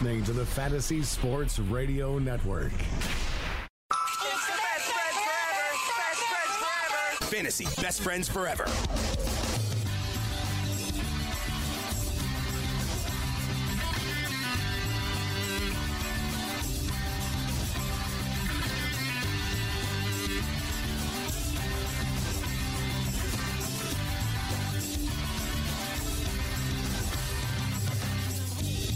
[0.00, 2.72] You're listening to the Fantasy Sports Radio Network.
[7.30, 8.66] Fantasy Best Friends Forever.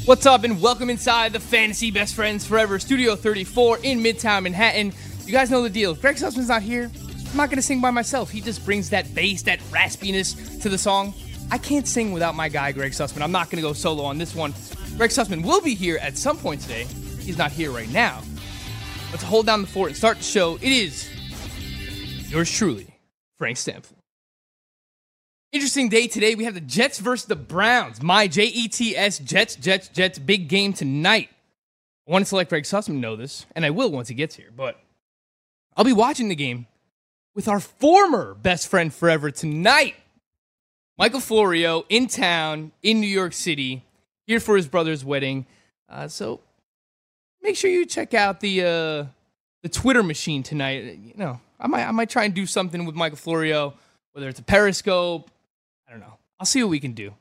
[0.05, 4.93] What's up, and welcome inside the Fantasy Best Friends Forever Studio 34 in Midtown Manhattan.
[5.25, 5.95] You guys know the deal.
[5.95, 6.91] Greg Sussman's not here,
[7.31, 8.29] I'm not gonna sing by myself.
[8.29, 11.15] He just brings that bass, that raspiness to the song.
[11.53, 13.23] I can't sing without my guy, Greg Sussman.
[13.23, 14.53] I'm not gonna go solo on this one.
[14.97, 16.89] Greg Sussman will be here at some point today.
[17.21, 18.23] He's not here right now.
[19.13, 21.09] To hold down the fort and start the show, it is
[22.29, 22.99] yours truly,
[23.39, 24.02] Frank Stanfield.
[25.53, 26.35] Interesting day today.
[26.35, 28.01] We have the Jets versus the Browns.
[28.01, 31.29] My J E T S Jets, Jets, Jets, big game tonight.
[32.09, 34.49] I wanted to let Greg Sussman know this, and I will once he gets here,
[34.57, 34.81] but
[35.77, 36.67] I'll be watching the game
[37.35, 39.95] with our former best friend forever tonight.
[40.97, 43.85] Michael Florio in town in New York City,
[44.27, 45.45] here for his brother's wedding.
[45.87, 46.41] Uh, so
[47.43, 49.05] make sure you check out the uh,
[49.63, 50.99] the Twitter machine tonight.
[51.05, 53.75] You know, I might I might try and do something with Michael Florio,
[54.13, 55.29] whether it's a Periscope.
[55.93, 56.17] I don't know.
[56.41, 57.13] I'll see what we can do.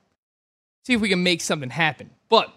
[0.86, 2.10] See if we can make something happen.
[2.30, 2.54] But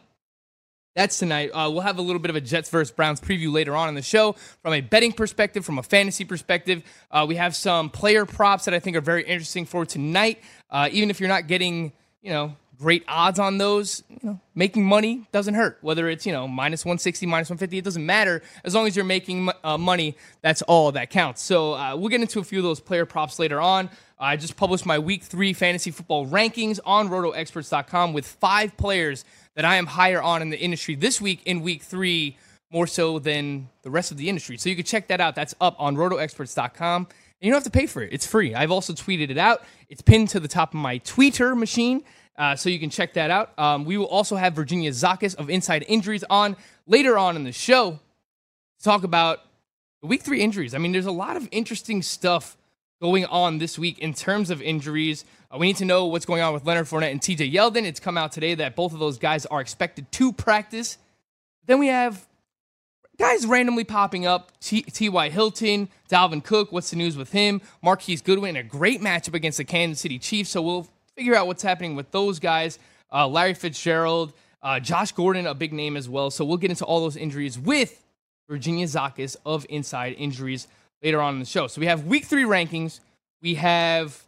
[0.95, 1.51] that's tonight.
[1.51, 3.97] Uh, we'll have a little bit of a Jets versus Browns preview later on in
[3.97, 6.85] the show from a betting perspective, from a fantasy perspective.
[7.11, 10.41] Uh, we have some player props that I think are very interesting for tonight.
[10.71, 14.85] Uh, even if you're not getting, you know, great odds on those, you know, making
[14.85, 15.79] money doesn't hurt.
[15.81, 18.41] Whether it's, you know, minus 160, minus 150, it doesn't matter.
[18.63, 21.43] As long as you're making uh, money, that's all that counts.
[21.43, 23.91] So uh, we'll get into a few of those player props later on.
[24.19, 29.25] I just published my week three fantasy football rankings on rotoexperts.com with five players
[29.57, 32.37] that I am higher on in the industry this week in week three,
[32.71, 34.57] more so than the rest of the industry.
[34.57, 35.35] So you can check that out.
[35.35, 37.03] That's up on rotoexperts.com.
[37.07, 37.09] And
[37.41, 38.55] you don't have to pay for it, it's free.
[38.55, 39.63] I've also tweeted it out.
[39.89, 42.03] It's pinned to the top of my Twitter machine.
[42.37, 43.57] Uh, so you can check that out.
[43.59, 47.53] Um, we will also have Virginia Zakis of Inside Injuries on later on in the
[47.53, 48.01] show
[48.79, 49.41] to talk about
[50.01, 50.75] the week three injuries.
[50.75, 52.57] I mean, there's a lot of interesting stuff
[53.01, 55.25] going on this week in terms of injuries.
[55.51, 57.85] Uh, we need to know what's going on with Leonard Fournette and TJ Yeldon.
[57.85, 60.99] It's come out today that both of those guys are expected to practice.
[61.67, 62.27] Then we have
[63.19, 65.29] guys randomly popping up T.Y.
[65.31, 66.73] Hilton, Dalvin Cook.
[66.73, 67.61] What's the news with him?
[67.83, 70.51] Marquise Goodwin, a great matchup against the Kansas City Chiefs.
[70.51, 72.79] So we'll figure out what's happening with those guys.
[73.13, 74.33] Uh, Larry Fitzgerald,
[74.63, 76.31] uh, Josh Gordon, a big name as well.
[76.31, 78.05] So we'll get into all those injuries with
[78.49, 80.67] Virginia Zakis of Inside Injuries
[81.05, 81.67] later on in the show.
[81.69, 82.99] So we have week three rankings.
[83.43, 84.25] We have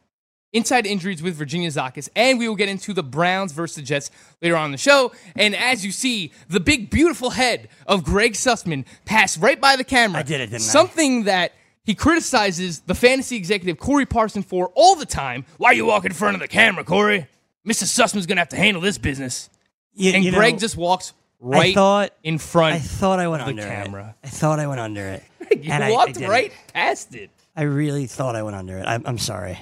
[0.52, 4.10] inside injuries with Virginia Zakis, and we will get into the Browns versus the Jets
[4.40, 5.12] later on in the show.
[5.34, 9.84] And as you see, the big, beautiful head of Greg Sussman passed right by the
[9.84, 10.20] camera.
[10.20, 10.58] I did it, didn't I?
[10.58, 11.52] Something that
[11.84, 15.44] he criticizes the fantasy executive Corey Parson for all the time.
[15.56, 17.26] Why are you walking in front of the camera, Corey?
[17.66, 17.84] Mr.
[17.84, 19.48] Sussman's going to have to handle this business.
[19.94, 23.42] You- and you Greg know, just walks right thought- in front I thought I went
[23.42, 24.14] of the under camera.
[24.22, 24.26] it.
[24.26, 25.22] I thought I went under it.
[25.62, 27.30] You And I- I walked right past it.
[27.54, 28.84] I really thought I went under it.
[28.86, 29.58] I'm, I'm sorry.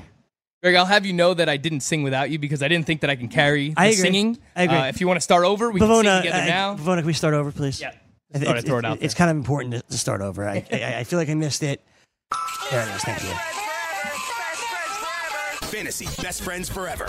[0.63, 3.03] Greg, I'll have you know that I didn't sing without you because I didn't think
[3.03, 3.97] that I can carry the I agree.
[3.97, 4.39] singing.
[4.57, 4.77] I agree.
[4.77, 6.75] Uh, if you want to start over, we can sing Bavona, together uh, now.
[6.75, 7.81] Bavona, can we start over, please?
[7.81, 7.93] Yeah.
[8.33, 10.49] I Just thought I'd throw it out It's kind of important to, to start over.
[10.49, 11.83] I, I, I feel like I missed it.
[12.71, 13.03] There it is.
[13.03, 13.29] Thank you.
[15.69, 17.07] Fantasy Best Friends Forever.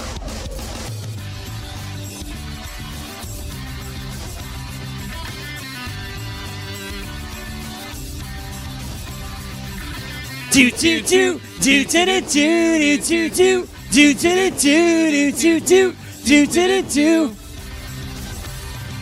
[10.55, 15.95] Do do do do do do do do do do do do do do do
[16.23, 17.35] do do do.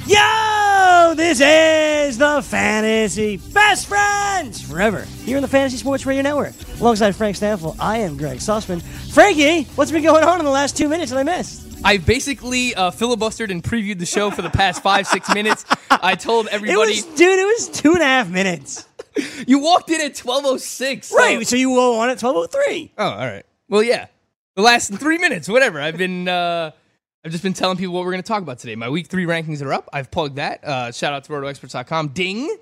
[0.08, 6.56] Yo, this is the Fantasy Best Friends Forever here on the Fantasy Sports Radio Network.
[6.80, 8.82] Alongside Frank Stanfield, I am Greg Sussman.
[9.14, 11.68] Frankie, what's been going on in the last two minutes that I missed?
[11.84, 15.66] I basically uh, filibustered and previewed the show for the past five, six minutes.
[15.92, 18.88] I told It everybody, was, dude, it was two and a half minutes.
[19.48, 21.04] you walked in at 12.06.
[21.06, 22.94] so- Right, so you were on at 1203.
[22.98, 23.45] Oh, all right.
[23.69, 24.07] Well, yeah.
[24.56, 25.81] The last three minutes, whatever.
[25.81, 26.71] I've been uh,
[27.25, 28.75] I've just been telling people what we're going to talk about today.
[28.75, 29.89] My week three rankings are up.
[29.92, 30.63] I've plugged that.
[30.63, 32.10] Uh, shout out to rotoexperts.com.
[32.10, 32.56] Ding.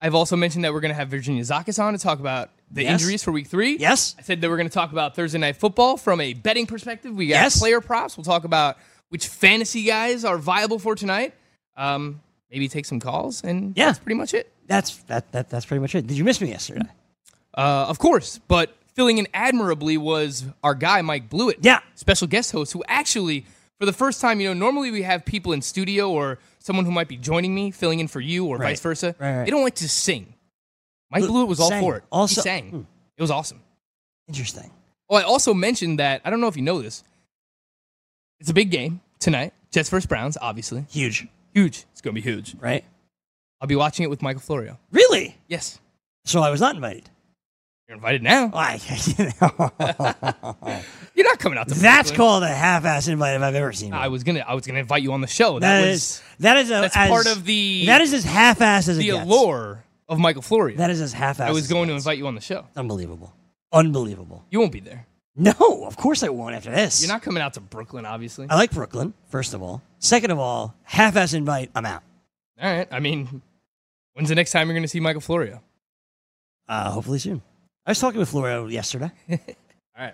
[0.00, 2.82] I've also mentioned that we're going to have Virginia Zakis on to talk about the
[2.84, 3.00] Yes.
[3.00, 3.76] injuries for week three.
[3.78, 4.14] Yes.
[4.18, 7.14] I said that we're going to talk about Thursday night football from a betting perspective.
[7.16, 7.58] We got Yes.
[7.58, 8.16] player props.
[8.16, 8.76] We'll talk about
[9.08, 11.34] which fantasy guys are viable for tonight.
[11.76, 12.20] Um,
[12.50, 13.86] maybe take some calls, and Yeah.
[13.86, 14.52] that's pretty much it.
[14.68, 16.06] That's that, that that's pretty much it.
[16.06, 16.82] Did you miss me yesterday?
[17.56, 21.58] Uh, of course, but filling in admirably was our guy Mike Blewett.
[21.62, 21.80] Yeah.
[21.96, 23.46] special guest host who actually,
[23.80, 26.90] for the first time, you know, normally we have people in studio or someone who
[26.92, 28.70] might be joining me filling in for you or Right.
[28.70, 29.14] vice versa.
[29.18, 29.44] Right, right.
[29.44, 30.34] They don't like to sing.
[31.10, 31.80] Mike Look, Blewett was all sang.
[31.82, 32.04] for it.
[32.12, 32.70] Also- he sang.
[32.70, 32.80] Hmm.
[33.16, 33.60] It was awesome.
[34.28, 34.70] Interesting.
[35.10, 37.02] Oh, I also mentioned that I don't know if you know this.
[38.40, 39.52] It's a big game tonight.
[39.72, 40.84] Jets versus Browns, obviously.
[40.90, 41.84] Huge, Huge.
[41.92, 42.54] It's going to be huge.
[42.60, 42.84] right?
[43.60, 44.78] I'll be watching it with Michael Florio.
[44.92, 45.36] Really?
[45.48, 45.80] Yes.
[46.24, 47.08] So I was not invited.
[47.88, 48.48] You're invited now.
[48.52, 48.78] Why?
[49.18, 50.82] you know.
[51.14, 52.16] You're not coming out to That's Brooklyn.
[52.16, 54.00] called a half-ass invite if I've ever seen one.
[54.00, 55.58] I was gonna I was gonna invite you on the show.
[55.58, 58.24] That, That was is that is a, that's as, part of the- that is as
[58.24, 59.24] half-ass as it the gets.
[59.24, 60.76] allure of Michael Florio.
[60.76, 61.48] That is as half-ass.
[61.48, 62.66] I was as it going to invite you on the show.
[62.76, 63.32] Unbelievable.
[63.72, 64.44] Unbelievable.
[64.50, 65.06] You won't be there.
[65.36, 65.52] No,
[65.86, 67.00] of course I won't after this.
[67.02, 68.46] You're not coming out to Brooklyn, obviously.
[68.50, 69.82] I like Brooklyn, first of all.
[69.98, 72.02] Second of all, half-ass invite, I'm out.
[72.60, 72.88] All right.
[72.90, 73.40] I mean,
[74.18, 75.62] when's the next time you're going to see Michael Florio?
[76.68, 77.40] Uh, hopefully soon.
[77.86, 79.12] I was talking with Florio yesterday.
[79.30, 79.38] All
[79.96, 80.12] right.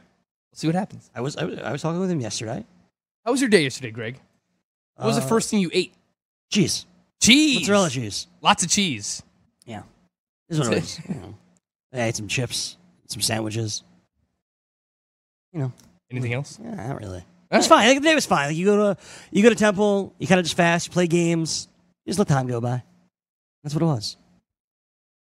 [0.52, 1.10] We'll see what happens.
[1.14, 2.64] I was I, was I was talking with him yesterday.
[3.24, 4.20] How was your day yesterday, Greg?
[4.96, 5.94] What was the Uh, first thing you ate?
[6.52, 6.84] Cheese.
[7.20, 7.60] Cheese.
[7.60, 8.26] Mozzarella cheese.
[8.42, 9.22] Lots of cheese.
[9.64, 9.82] Yeah.
[10.48, 11.00] This is what it is.
[11.08, 11.34] You know.
[11.94, 12.76] I ate some chips,
[13.08, 13.82] some sandwiches.
[15.52, 15.72] You know,
[16.10, 16.58] Anything else?
[16.62, 17.18] yeah, not really.
[17.50, 17.86] It was fine.
[17.88, 18.48] Like, the day was fine.
[18.48, 19.00] Like, you go to
[19.30, 21.68] you go to temple, you kind of just fast, you play games,
[22.04, 22.82] you just let time go by.
[23.64, 24.16] That's what it was.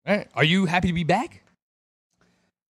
[0.06, 0.28] All right.
[0.34, 1.44] Are you happy to be back?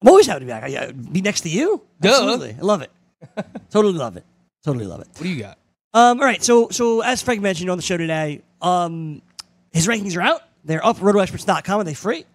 [0.02, 0.64] I'm always happy to be back.
[0.64, 1.82] I, I- be next to you.
[2.00, 2.10] Duh.
[2.10, 2.92] Absolutely, I love it.
[3.72, 4.26] totally love it.
[4.64, 5.08] Totally love it.
[5.14, 5.58] What do you got?
[5.94, 9.22] Um, all right, so so as Frank mentioned on the show today, um,
[9.72, 10.42] his rankings are out.
[10.64, 10.98] They're up.
[10.98, 11.82] RotoExperts.com.
[11.82, 12.26] Are they free?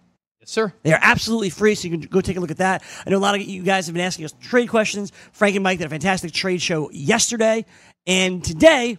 [0.41, 0.73] Yes, sir.
[0.83, 2.83] They are absolutely free, so you can go take a look at that.
[3.05, 5.11] I know a lot of you guys have been asking us trade questions.
[5.31, 7.65] Frank and Mike did a fantastic trade show yesterday,
[8.05, 8.97] and today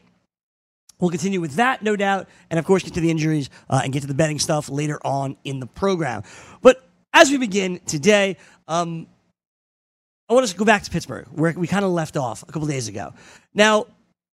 [1.00, 3.92] we'll continue with that, no doubt, and of course get to the injuries uh, and
[3.92, 6.22] get to the betting stuff later on in the program.
[6.62, 8.36] But as we begin today,
[8.66, 9.06] um,
[10.28, 12.52] I want us to go back to Pittsburgh, where we kind of left off a
[12.52, 13.14] couple days ago.
[13.54, 13.86] Now,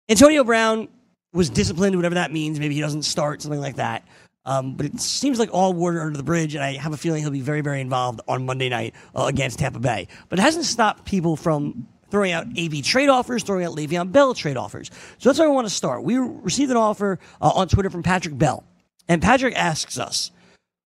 [0.08, 0.88] Antonio Brown
[1.32, 2.60] was disciplined, whatever that means.
[2.60, 4.04] Maybe he doesn't start, something like that.
[4.44, 7.22] Um, but it seems like all water under the bridge, and I have a feeling
[7.22, 10.08] he'll be very, very involved on Monday night uh, against Tampa Bay.
[10.28, 14.34] But it hasn't stopped people from throwing out AB trade offers, throwing out Le'Veon Bell
[14.34, 14.90] trade offers.
[15.18, 16.02] So that's where I want to start.
[16.02, 18.64] We received an offer uh, on Twitter from Patrick Bell,
[19.08, 20.30] and Patrick asks us,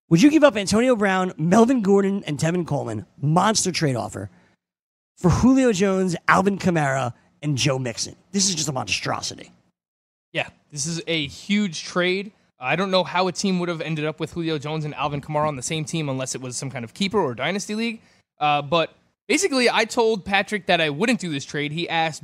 [0.09, 4.31] "Would you give up Antonio Brown, Melvin Gordon, and Tevin Coleman monster trade offer
[5.17, 7.13] for Julio Jones, Alvin Kamara,
[7.43, 8.17] and Joe Mixon?
[8.33, 9.51] This is just a monstrosity."
[10.33, 12.33] Yeah, this is a huge trade.
[12.59, 15.21] I don't know how a team would have ended up with Julio Jones and Alvin
[15.21, 18.01] Kamara on the same team unless it was some kind of keeper or dynasty league.
[18.41, 18.95] Uh, but
[19.29, 21.73] basically, I told Patrick that I wouldn't do this trade.
[21.73, 22.23] He asked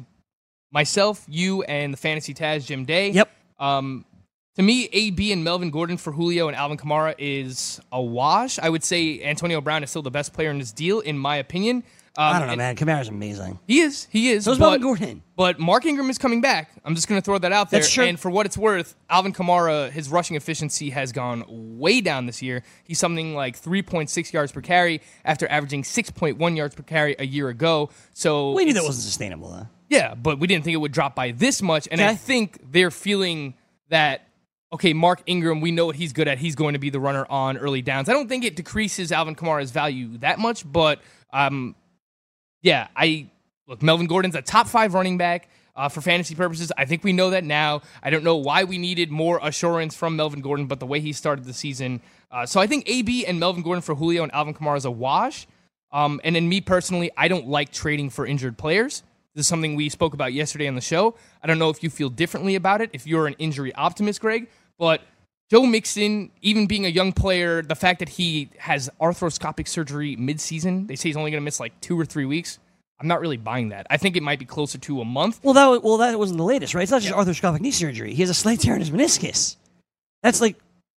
[0.70, 3.10] myself, you, and the fantasy Taz Jim Day.
[3.10, 3.30] Yep.
[3.58, 4.04] Um,
[4.56, 8.58] to me, AB and Melvin Gordon for Julio and Alvin Kamara is a wash.
[8.58, 11.36] I would say Antonio Brown is still the best player in this deal, in my
[11.36, 11.84] opinion.
[12.18, 12.74] Um, I don't know, man.
[12.76, 13.58] Kamara's amazing.
[13.68, 14.08] He is.
[14.10, 14.44] He is.
[14.44, 15.22] So is Melvin Gordon.
[15.36, 16.70] but Mark Ingram is coming back.
[16.84, 17.80] I'm just going to throw that out there.
[17.80, 18.04] That's true.
[18.04, 22.42] And for what it's worth, Alvin Kamara, his rushing efficiency has gone way down this
[22.42, 22.64] year.
[22.82, 27.48] He's something like 3.6 yards per carry after averaging 6.1 yards per carry a year
[27.48, 27.90] ago.
[28.12, 29.68] So We knew that wasn't sustainable, though.
[29.88, 31.86] yeah, but we didn't think it would drop by this much.
[31.90, 33.54] And I think they're feeling
[33.88, 34.26] that,
[34.72, 36.38] okay, Mark Ingram, we know what he's good at.
[36.38, 38.08] He's going to be the runner on early downs.
[38.08, 41.00] I don't think it decreases Alvin Kamara's value that much, but
[41.32, 41.76] um,
[42.62, 43.28] yeah, I
[43.66, 45.48] look, Melvin Gordon's a top five running back.
[45.76, 47.80] Uh, for fantasy purposes, I think we know that now.
[48.02, 51.12] I don't know why we needed more assurance from Melvin Gordon, but the way he
[51.12, 52.02] started the season.
[52.30, 54.90] Uh, so I think AB and Melvin Gordon for Julio and Alvin Kamara is a
[54.90, 55.46] wash.
[55.92, 59.02] Um, and then me personally, I don't like trading for injured players.
[59.34, 61.14] This is something we spoke about yesterday on the show.
[61.42, 64.48] I don't know if you feel differently about it, if you're an injury optimist, Greg,
[64.76, 65.02] but
[65.50, 70.86] Joe Mixon, even being a young player, the fact that he has arthroscopic surgery midseason,
[70.86, 72.60] they say he's only going to miss like two or three weeks.
[73.00, 73.86] I'm not really buying that.
[73.90, 75.40] I think it might be closer to a month.
[75.42, 76.82] Well, that well that wasn't the latest, right?
[76.82, 78.14] It's not just arthroscopic knee surgery.
[78.14, 79.56] He has a slight tear in his meniscus.
[80.22, 80.56] That's like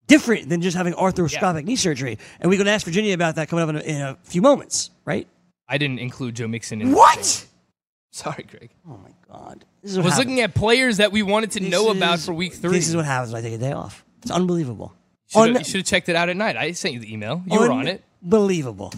[0.08, 2.18] different than just having arthroscopic knee surgery.
[2.40, 4.42] And we're going to ask Virginia about that coming up in a, in a few
[4.42, 5.26] moments, right?
[5.68, 7.46] I didn't include Joe Mixon in What?
[8.10, 8.68] Sorry, Greg.
[8.86, 9.64] Oh my God!
[9.80, 10.18] This is I was happens.
[10.18, 12.72] looking at players that we wanted to This know about for week three.
[12.72, 14.04] This is what happens when I take a day off.
[14.22, 14.94] It's unbelievable.
[15.34, 16.56] You should have checked it out at night.
[16.56, 17.42] I sent you the email.
[17.46, 18.02] You were on it.
[18.22, 18.92] Unbelievable.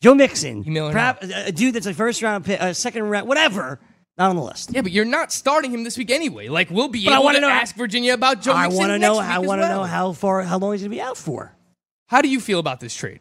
[0.00, 3.28] Joe Mixon, Email or perhaps a, dude that's a first round pick, a second round,
[3.28, 3.78] whatever,
[4.18, 4.72] Not on the list.
[4.74, 6.48] Yeah, but you're not starting him this week anyway.
[6.48, 8.78] Like we'll be But I able wanna to know ask Virginia about Joe I Mixon
[8.78, 9.18] want to next know.
[9.20, 9.80] week I as want to well.
[9.80, 11.54] know how far, how long he's going to be out for.
[12.08, 13.20] How do you feel about this trade?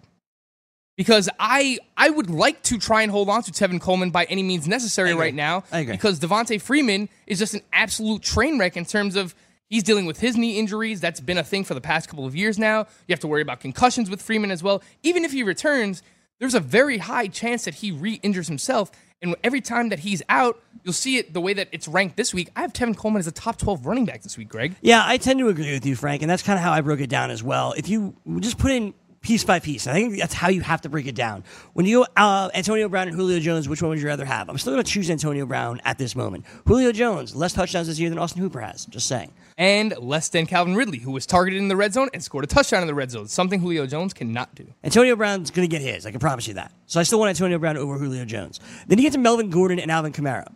[0.98, 4.42] Because I I would like to try and hold on to Tevin Coleman by any
[4.42, 5.22] means necessary agree.
[5.22, 5.64] right now.
[5.72, 5.94] I agree.
[5.94, 9.36] Because Devonta Freeman is just an absolute train wreck in terms of
[9.72, 11.02] he's dealing with his knee injuries.
[11.02, 12.82] That's been a thing for the past couple of years now.
[13.08, 14.84] You have to worry about concussions with Freeman as well.
[15.02, 16.04] Even if he returns,
[16.38, 18.92] there's a very high chance that he re-injures himself.
[19.24, 22.34] And every time that he's out, you'll see it the way that it's ranked this
[22.34, 22.50] week.
[22.56, 24.76] I have Tevin Coleman as a top 12 running back this week, Greg.
[24.82, 27.00] Yeah, I tend to agree with you, Frank, and that's kind of how I broke
[27.00, 27.74] it down as well.
[27.78, 30.90] If you just put in piece by piece, I think that's how you have to
[30.90, 31.44] break it down.
[31.74, 34.50] When you uh, Antonio Brown and Julio Jones, which one would you rather have?
[34.50, 36.46] I'm still going to choose Antonio Brown at this moment.
[36.66, 38.86] Julio Jones, less touchdowns this year than Austin Hooper has.
[38.88, 39.32] Just saying.
[39.58, 42.48] And less than Calvin Ridley, who was targeted in the red zone and scored a
[42.48, 44.66] touchdown in the red zone, something Julio Jones cannot do.
[44.84, 46.06] Antonio Brown's going to get his.
[46.06, 46.72] I can promise you that.
[46.88, 48.60] So I still want Antonio Brown over Julio Jones.
[48.88, 50.52] Then you get to Melvin Gordon and Alvin Kamara.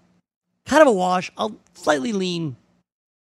[0.66, 1.32] Kind of a wash.
[1.38, 2.56] I'll slightly lean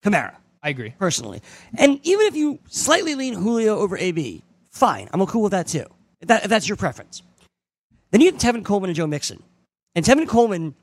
[0.03, 0.35] Kamara.
[0.63, 0.95] I agree.
[0.97, 1.43] personally.
[1.77, 4.41] And even if you slightly lean Julio over AB,
[4.71, 5.07] fine.
[5.13, 5.85] I'm cool with that too.
[6.21, 7.21] If, that, if that's your preference.
[8.09, 9.43] Then you get Tevin Coleman and Joe Mixon.
[9.93, 10.73] And Tevin Coleman,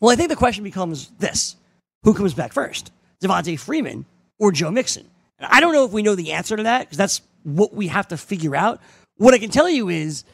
[0.00, 1.54] well, I think the question becomes this
[2.02, 2.90] who comes back first?
[3.22, 4.06] Devonta Freeman
[4.38, 5.08] or Joe Mixon?
[5.38, 7.88] And I don't know if we know the answer to that because that's what we
[7.88, 8.80] have to figure out.
[9.16, 10.24] What I can tell you is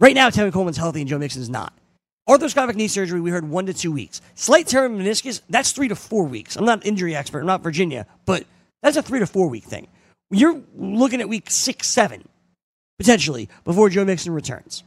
[0.00, 1.72] right now, Tevin Coleman's healthy and Joe Mixon is not.
[2.28, 4.20] Arthroscopic knee surgery, we heard one to two weeks.
[4.34, 6.56] Slight tear in meniscus, that's three to four weeks.
[6.56, 8.44] I'm not an injury expert, I'm not Virginia, but
[8.82, 9.86] that's a three to four week thing.
[10.30, 12.28] You're looking at week six, seven,
[12.98, 14.82] potentially, before Joe Mixon returns.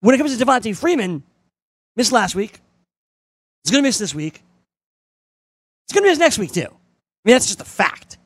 [0.00, 1.22] When it comes to Devonta Freeman,
[1.96, 2.60] missed last week.
[3.62, 4.42] He's going to miss this week.
[5.90, 6.68] He's going to miss next week, too.
[6.68, 8.16] I mean, that's just a fact.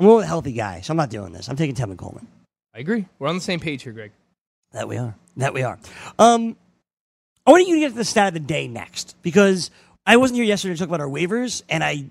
[0.00, 1.46] I'm a healthy guy, so I'm not doing this.
[1.46, 2.26] I'm taking Tevin Coleman.
[2.74, 3.04] I agree.
[3.18, 4.12] We're on the same page here, Greg.
[4.72, 5.14] That we are.
[5.36, 5.78] That we are.
[6.18, 6.56] Um,
[7.46, 9.70] I want you to get to the stat of the day next because
[10.06, 12.06] I wasn't here yesterday to talk about our waivers, and I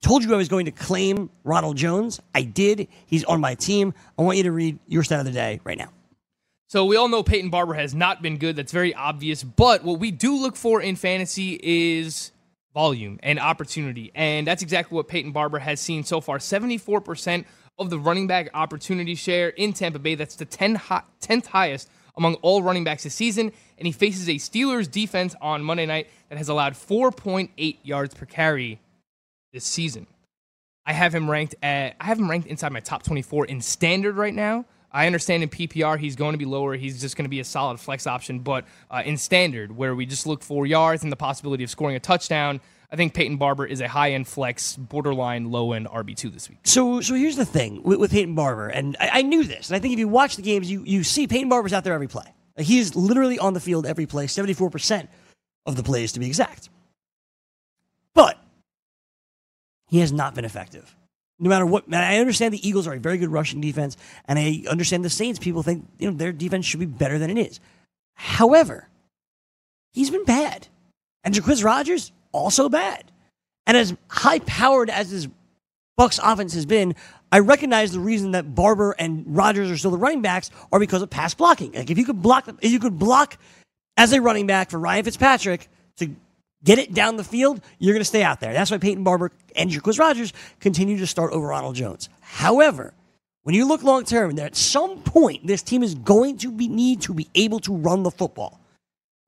[0.00, 2.18] told you I was going to claim Ronald Jones.
[2.34, 2.88] I did.
[3.04, 3.92] He's on my team.
[4.18, 5.90] I want you to read your stat of the day right now.
[6.68, 8.56] So we all know Peyton Barber has not been good.
[8.56, 9.42] That's very obvious.
[9.44, 12.31] But what we do look for in fantasy is
[12.74, 14.10] volume and opportunity.
[14.14, 16.38] And that's exactly what Peyton Barber has seen so far.
[16.38, 17.44] 74%
[17.78, 20.14] of the running back opportunity share in Tampa Bay.
[20.14, 23.52] That's the 10 hi- 10th highest among all running backs this season.
[23.78, 28.26] And he faces a Steelers defense on Monday night that has allowed 4.8 yards per
[28.26, 28.80] carry
[29.52, 30.06] this season.
[30.84, 34.16] I have him ranked at I have him ranked inside my top 24 in standard
[34.16, 34.64] right now.
[34.92, 36.76] I understand in PPR he's going to be lower.
[36.76, 40.06] He's just going to be a solid flex option, but uh, in standard where we
[40.06, 43.64] just look for yards and the possibility of scoring a touchdown, I think Peyton Barber
[43.64, 46.58] is a high end flex, borderline low end RB two this week.
[46.64, 49.76] So, so here's the thing with, with Peyton Barber, and I, I knew this, and
[49.76, 52.08] I think if you watch the games, you, you see Peyton Barber's out there every
[52.08, 52.26] play.
[52.58, 55.08] He is literally on the field every play, 74%
[55.64, 56.68] of the plays to be exact.
[58.12, 58.38] But
[59.88, 60.94] he has not been effective.
[61.38, 63.96] No matter what, man, I understand the Eagles are a very good rushing defense,
[64.26, 65.38] and I understand the Saints.
[65.38, 67.58] People think you know their defense should be better than it is.
[68.14, 68.88] However,
[69.92, 70.68] he's been bad,
[71.24, 73.10] and Jacquizz Rodgers also bad.
[73.66, 75.28] And as high powered as his
[75.98, 76.94] Bucs offense has been,
[77.30, 81.02] I recognize the reason that Barber and Rodgers are still the running backs are because
[81.02, 81.72] of pass blocking.
[81.72, 83.38] Like if you could block, if you could block
[83.96, 86.14] as a running back for Ryan Fitzpatrick to
[86.64, 88.52] get it down the field, you're going to stay out there.
[88.52, 92.08] That's why Peyton Barber and Jacquizz Rodgers continue to start over Ronald Jones.
[92.20, 92.94] However,
[93.42, 97.02] when you look long term, at some point this team is going to be, need
[97.02, 98.60] to be able to run the football.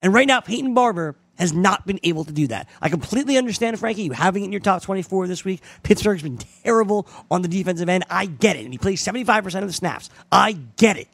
[0.03, 2.69] And right now, Peyton Barber has not been able to do that.
[2.81, 5.63] I completely understand, Frankie, you having it in your top 24 this week.
[5.83, 8.05] Pittsburgh's been terrible on the defensive end.
[8.09, 8.65] I get it.
[8.65, 10.11] And he plays 75% of the snaps.
[10.31, 11.09] I get it.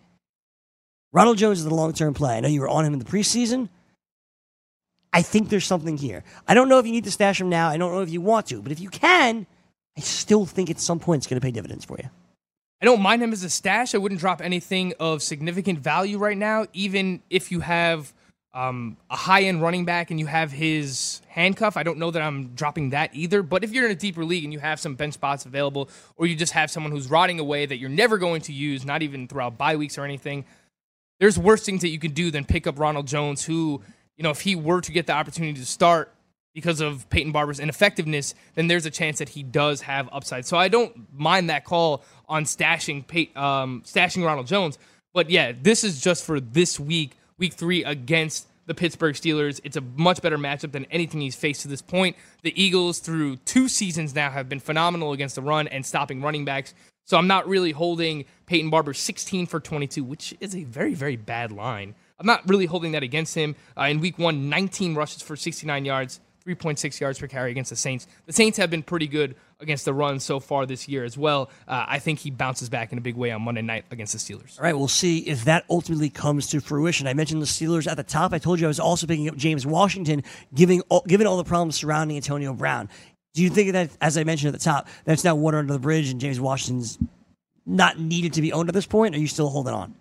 [1.12, 2.36] Ronald Jones is the long term play.
[2.36, 3.68] I know you were on him in the preseason.
[5.12, 6.23] I think there's something here.
[6.47, 7.69] I don't know if you need to stash him now.
[7.69, 8.62] I don't know if you want to.
[8.62, 9.47] But if you can,
[9.97, 12.09] I still think at some point it's going to pay dividends for you.
[12.81, 13.95] I don't mind him as a stash.
[13.95, 18.14] I wouldn't drop anything of significant value right now, even if you have
[18.55, 21.76] um, a high end running back and you have his handcuff.
[21.76, 23.43] I don't know that I'm dropping that either.
[23.43, 26.26] But if you're in a deeper league and you have some bench spots available, or
[26.26, 29.29] you just have someone who's rotting away that you're never going to use, not even
[29.29, 30.45] throughout bye weeks or anything,
[31.21, 33.83] there's worse things that you can do than pick up Ronald Jones, who,
[34.20, 36.12] you know, if he were to get the opportunity to start
[36.52, 40.44] because of Peyton Barber's ineffectiveness, then there's a chance that he does have upside.
[40.44, 44.78] So I don't mind that call on stashing um, stashing Ronald Jones.
[45.14, 49.58] But yeah, this is just for this week, week three against the Pittsburgh Steelers.
[49.64, 52.14] It's a much better matchup than anything he's faced to this point.
[52.42, 56.44] The Eagles, through two seasons now, have been phenomenal against the run and stopping running
[56.44, 56.74] backs.
[57.06, 61.16] So I'm not really holding Peyton Barber 16 for 22, which is a very, very
[61.16, 61.94] bad line.
[62.20, 63.56] I'm not really holding that against him.
[63.76, 67.76] Uh, in week one, 19 rushes for 69 yards, 3.6 yards per carry against the
[67.76, 68.06] Saints.
[68.26, 71.50] The Saints have been pretty good against the run so far this year as well.
[71.66, 74.18] Uh, I think he bounces back in a big way on Monday night against the
[74.18, 74.58] Steelers.
[74.58, 77.06] All right, we'll see if that ultimately comes to fruition.
[77.06, 78.34] I mentioned the Steelers at the top.
[78.34, 80.22] I told you I was also picking up James Washington,
[80.54, 82.90] giving all, given all the problems surrounding Antonio Brown.
[83.32, 85.78] Do you think that, as I mentioned at the top, that's now water under the
[85.78, 86.98] bridge and James Washington's
[87.64, 89.14] not needed to be owned at this point?
[89.14, 89.94] Or are you still holding on?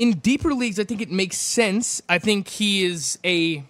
[0.00, 2.00] In deeper leagues, I think it makes sense.
[2.08, 3.62] I think he is a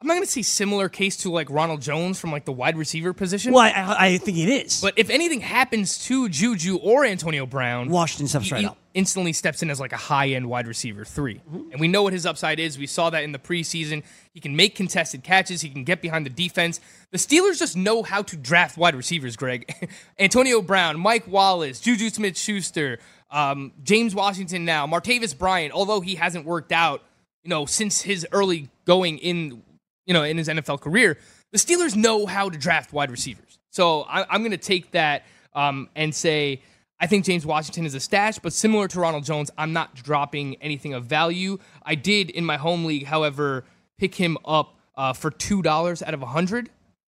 [0.00, 2.76] I'm not going to say similar case to like Ronald Jones from like the wide
[2.76, 3.52] receiver position.
[3.54, 4.80] Well, I, I think it is.
[4.80, 8.76] But if anything happens to Juju or Antonio Brown, Washington steps right up.
[8.92, 11.72] Instantly steps in as like a high end wide receiver 3 mm-hmm.
[11.72, 12.78] And we know what his upside is.
[12.78, 14.04] We saw that in the preseason.
[14.32, 16.78] He can make contested catches, he can get behind the defense.
[17.10, 19.90] The Steelers just know how to draft wide receivers, Greg.
[20.18, 22.98] Antonio Brown, Mike Wallace, Juju Smith Schuster,
[23.30, 27.02] um, James Washington now, Martavis Bryant, although he hasn't worked out,
[27.42, 29.62] you know, since his early going in
[30.06, 31.18] you know, in his NFL career,
[31.52, 33.58] the Steelers know how to draft wide receivers.
[33.70, 36.62] So I, am going to take that um, and say
[36.98, 40.56] I think James Washington is a stash, but similar to Ronald Jones, I'm not dropping
[40.62, 41.58] anything of value.
[41.82, 43.64] I did in my home league, however,
[43.98, 46.70] pick him up uh, for two dollars out of a hundred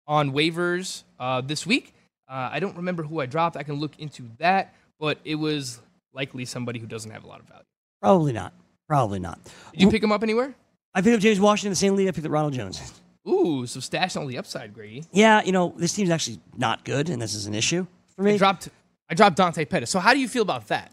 [0.07, 1.95] on waivers uh, this week.
[2.29, 3.57] Uh, I don't remember who I dropped.
[3.57, 5.81] I can look into that, but it was
[6.15, 7.65] likely somebody who doesn't have a lot of value.
[8.01, 8.53] Probably not.
[8.89, 9.39] Probably not.
[9.73, 10.55] Did you pick him up anywhere?
[10.95, 12.93] I picked up James Washington in the same league I picked up Ronald Jones.
[13.29, 15.05] Ooh, so stash on the upside, Grady.
[15.13, 18.35] Yeah, you know, this team's actually not good, and this is an issue for me.
[18.35, 18.69] I dropped
[19.09, 19.91] I dropped Dante Pettis.
[19.91, 20.93] So how do you feel about that?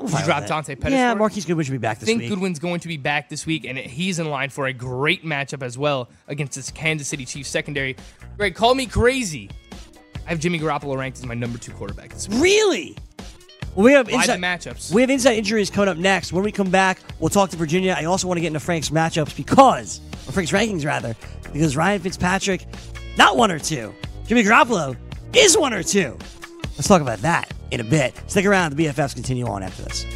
[0.00, 0.96] You drop Dante Pettis?
[0.96, 2.30] Yeah, Marquise Goodwin should be back this I think week.
[2.30, 5.62] Goodwin's going to be back this week, and he's in line for a great matchup
[5.62, 7.96] as well against this Kansas City Chiefs secondary.
[8.36, 9.50] Greg, call me crazy.
[10.24, 12.28] I have Jimmy Garoppolo ranked as my number two quarterback this
[13.74, 13.76] week.
[13.76, 13.84] Really?
[13.84, 14.92] we have inside matchups.
[14.92, 16.32] We have inside injuries coming up next.
[16.32, 17.94] When we come back, we'll talk to Virginia.
[17.96, 21.14] I also want to get into Frank's matchups because, or Frank's rankings rather,
[21.52, 22.66] because Ryan Fitzpatrick,
[23.16, 23.94] not one or two.
[24.26, 24.96] Jimmy Garoppolo
[25.34, 26.16] is one or two.
[26.76, 28.14] Let's talk about that in a bit.
[28.26, 28.76] Stick around.
[28.76, 30.06] The BFFs continue on after this.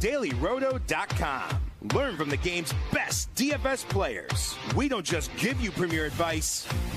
[0.00, 1.60] DailyRoto.com.
[1.94, 4.56] Learn from the game's best DFS players.
[4.74, 6.66] We don't just give you premier advice,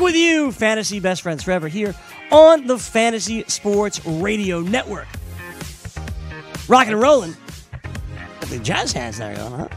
[0.00, 1.94] Back with you, Fantasy Best Friends Forever, here
[2.32, 5.06] on the Fantasy Sports Radio Network.
[6.68, 7.36] Rocking and rolling.
[8.48, 9.68] The jazz hands there going, huh?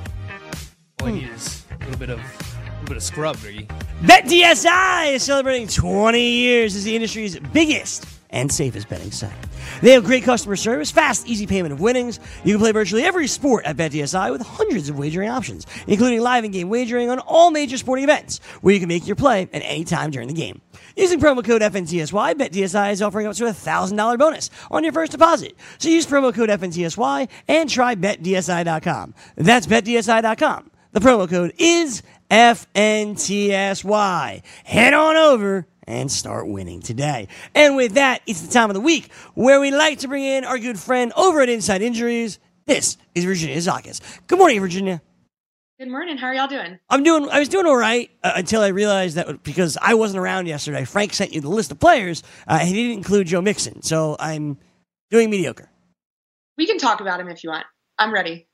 [1.01, 3.67] All I need is a little bit of a little bit of scrub, Ricky.
[4.03, 9.31] BetDSI is celebrating 20 years as the industry's biggest and safest betting site.
[9.81, 12.19] They have great customer service, fast, easy payment of winnings.
[12.43, 16.43] You can play virtually every sport at BetDSI with hundreds of wagering options, including live
[16.43, 19.61] and game wagering on all major sporting events, where you can make your play at
[19.63, 20.61] any time during the game.
[20.95, 25.11] Using promo code FNTSY, BetDSI is offering up to a $1,000 bonus on your first
[25.11, 25.55] deposit.
[25.77, 29.13] So use promo code FNTSY and try BetDSI.com.
[29.37, 30.71] That's BetDSI.com.
[30.91, 33.83] The promo code is FNTSY.
[34.63, 37.27] Head on over and start winning today.
[37.55, 40.45] And with that, it's the time of the week where we like to bring in
[40.45, 42.39] our good friend over at Inside Injuries.
[42.65, 43.99] This is Virginia Zakis.
[44.27, 45.01] Good morning, Virginia.
[45.79, 46.17] Good morning.
[46.17, 46.79] How are y'all doing?
[46.89, 47.27] I'm doing.
[47.29, 50.85] I was doing all right uh, until I realized that because I wasn't around yesterday,
[50.85, 53.81] Frank sent you the list of players, uh, he didn't include Joe Mixon.
[53.81, 54.57] So I'm
[55.09, 55.69] doing mediocre.
[56.57, 57.65] We can talk about him if you want.
[57.97, 58.47] I'm ready.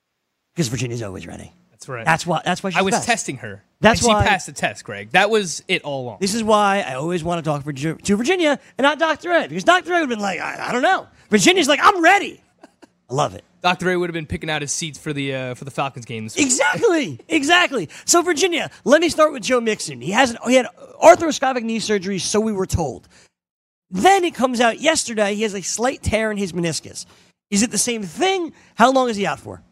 [0.56, 1.54] Because Virginia's always ready.
[1.80, 2.06] That's right.
[2.06, 2.42] That's why.
[2.44, 3.06] That's why I was best.
[3.06, 3.64] testing her.
[3.80, 5.12] That's and why she passed the test, Greg.
[5.12, 6.18] That was it all along.
[6.20, 9.32] This is why I always want to talk for, to Virginia and not Dr.
[9.32, 9.94] Ed because Dr.
[9.94, 11.08] Ed would have been like, I, I don't know.
[11.30, 12.44] Virginia's like, I'm ready.
[13.10, 13.46] I love it.
[13.62, 13.92] Dr.
[13.92, 16.36] A would have been picking out his seats for the uh, for the Falcons games.
[16.36, 17.90] Exactly, exactly.
[18.04, 20.02] So Virginia, let me start with Joe Mixon.
[20.02, 20.68] He has an, he had
[21.02, 23.08] arthroscopic knee surgery, so we were told.
[23.90, 27.06] Then it comes out yesterday he has a slight tear in his meniscus.
[27.50, 28.54] Is it the same thing?
[28.76, 29.64] How long is he out for?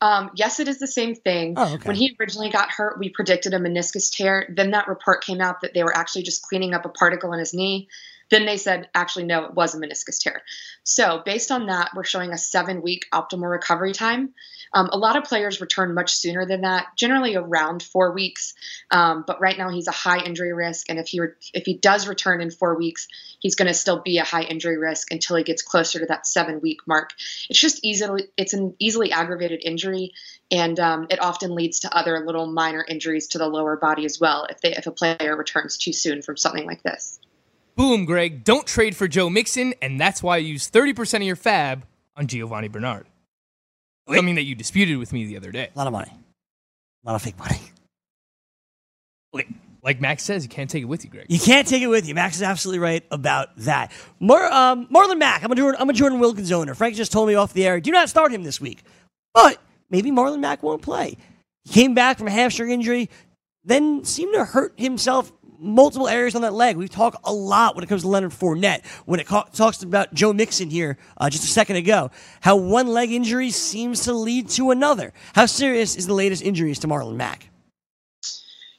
[0.00, 1.54] Um, yes, it is the same thing.
[1.56, 1.88] Oh, okay.
[1.88, 4.52] When he originally got hurt, we predicted a meniscus tear.
[4.54, 7.40] Then that report came out that they were actually just cleaning up a particle in
[7.40, 7.88] his knee.
[8.30, 10.42] Then they said, actually, no, it was a meniscus tear.
[10.84, 14.34] So, based on that, we're showing a seven week optimal recovery time.
[14.72, 18.54] Um, a lot of players return much sooner than that, generally around four weeks.
[18.90, 21.74] Um, but right now, he's a high injury risk, and if he re- if he
[21.74, 25.36] does return in four weeks, he's going to still be a high injury risk until
[25.36, 27.12] he gets closer to that seven week mark.
[27.48, 30.12] It's just easily it's an easily aggravated injury,
[30.50, 34.20] and um, it often leads to other little minor injuries to the lower body as
[34.20, 37.20] well if they if a player returns too soon from something like this.
[37.78, 38.42] Boom, Greg.
[38.42, 41.82] Don't trade for Joe Mixon, and that's why you use 30% of your FAAB
[42.16, 43.06] on Giovani Bernard.
[44.16, 45.70] Something that you disputed with me the other day.
[45.74, 46.10] A lot of money.
[47.04, 47.60] A lot of fake money.
[49.32, 49.48] Like,
[49.82, 51.26] like Max says, you can't take it with you, Greg.
[51.28, 52.14] You can't take it with you.
[52.14, 53.92] Max is absolutely right about that.
[54.20, 56.74] Mar- um, Marlon Mack, I'm a, Jordan, I'm a Jordan Wilkins owner.
[56.74, 58.82] Frank just told me off the air, do not start him this week.
[59.34, 59.58] But
[59.90, 61.18] maybe Marlon Mack won't play.
[61.64, 63.10] He came back from a hamstring injury,
[63.64, 66.76] then seemed to hurt himself multiple areas on that leg.
[66.76, 68.84] We've talked a lot when it comes to Leonard Fournette.
[69.06, 72.88] When it ca- talks about Joe Mixon here uh, just a second ago, how one
[72.88, 75.12] leg injury seems to lead to another.
[75.34, 77.50] How serious is the latest injuries to Marlon Mack?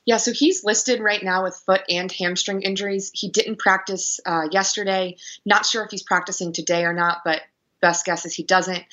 [0.06, 3.12] Yeah, so he's listed right now with foot and hamstring injuries.
[3.14, 5.18] He didn't practice uh, yesterday.
[5.46, 7.42] Not sure if he's practicing today or not, but
[7.80, 8.84] best guess is he doesn't.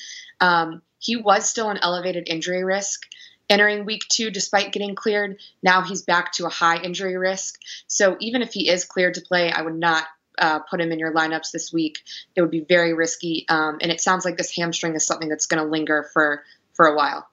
[0.40, 3.02] Um, he was still an elevated injury risk
[3.48, 5.38] entering week two despite getting cleared.
[5.62, 7.58] Now he's back to a high injury risk.
[7.86, 10.04] So even if he is cleared to play, I would not
[10.38, 11.98] uh, put him in your lineups this week.
[12.34, 13.46] It would be very risky.
[13.48, 16.42] Um, and it sounds like this hamstring is something that's going to linger for
[16.74, 17.28] for a while.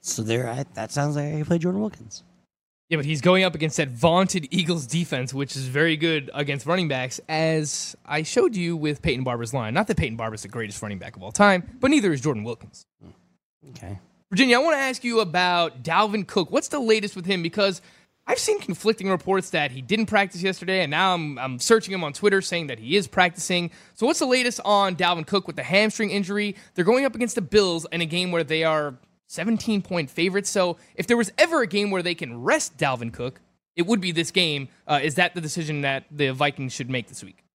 [0.00, 2.22] So there, I, that sounds like I play Jordan Wilkins.
[2.88, 6.64] Yeah, but he's going up against that vaunted Eagles defense, which is very good against
[6.64, 9.74] running backs, as I showed you with Peyton Barber's line.
[9.74, 12.44] Not that Peyton Barber's the greatest running back of all time, but neither is Jordan
[12.44, 12.86] Wilkins.
[13.70, 13.98] Okay.
[14.30, 16.50] Virginia, I want to ask you about Dalvin Cook.
[16.50, 17.42] What's the latest with him?
[17.42, 17.80] Because
[18.26, 22.04] I've seen conflicting reports that he didn't practice yesterday, and now I'm, I'm searching him
[22.04, 23.70] on Twitter saying that he is practicing.
[23.94, 26.56] So, what's the latest on Dalvin Cook with the hamstring injury?
[26.74, 30.50] They're going up against the Bills in a game where they are 17 point favorites.
[30.50, 33.40] So, if there was ever a game where they can rest Dalvin Cook,
[33.76, 34.68] it would be this game.
[34.86, 37.47] Uh, is that the decision that the Vikings should make this week?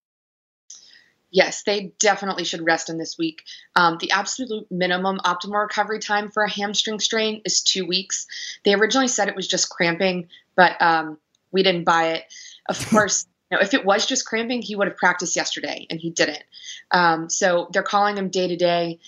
[1.34, 3.43] Yes, they definitely should rest in this week.
[3.76, 8.28] Um, the absolute minimum optimal recovery time for a hamstring strain is two weeks.
[8.63, 11.17] They originally said it was just cramping, but um,
[11.52, 12.24] we didn't buy it.
[12.69, 16.00] Of course, you know, if it was just cramping, he would have practiced yesterday, and
[16.00, 16.43] he didn't.
[16.91, 19.00] Um, so they're calling him day to day.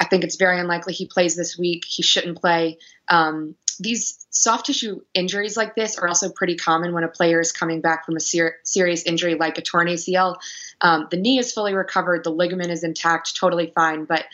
[0.00, 1.84] I think it's very unlikely he plays this week.
[1.84, 2.78] He shouldn't play.
[3.08, 7.52] Um, these soft tissue injuries like this are also pretty common when a player is
[7.52, 10.36] coming back from a ser- serious injury like a torn ACL.
[10.80, 14.24] Um, the knee is fully recovered, the ligament is intact, totally fine, but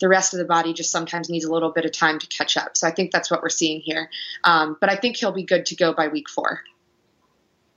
[0.00, 2.56] the rest of the body just sometimes needs a little bit of time to catch
[2.56, 2.76] up.
[2.76, 4.10] So I think that's what we're seeing here.
[4.44, 6.60] Um, but I think he'll be good to go by week four.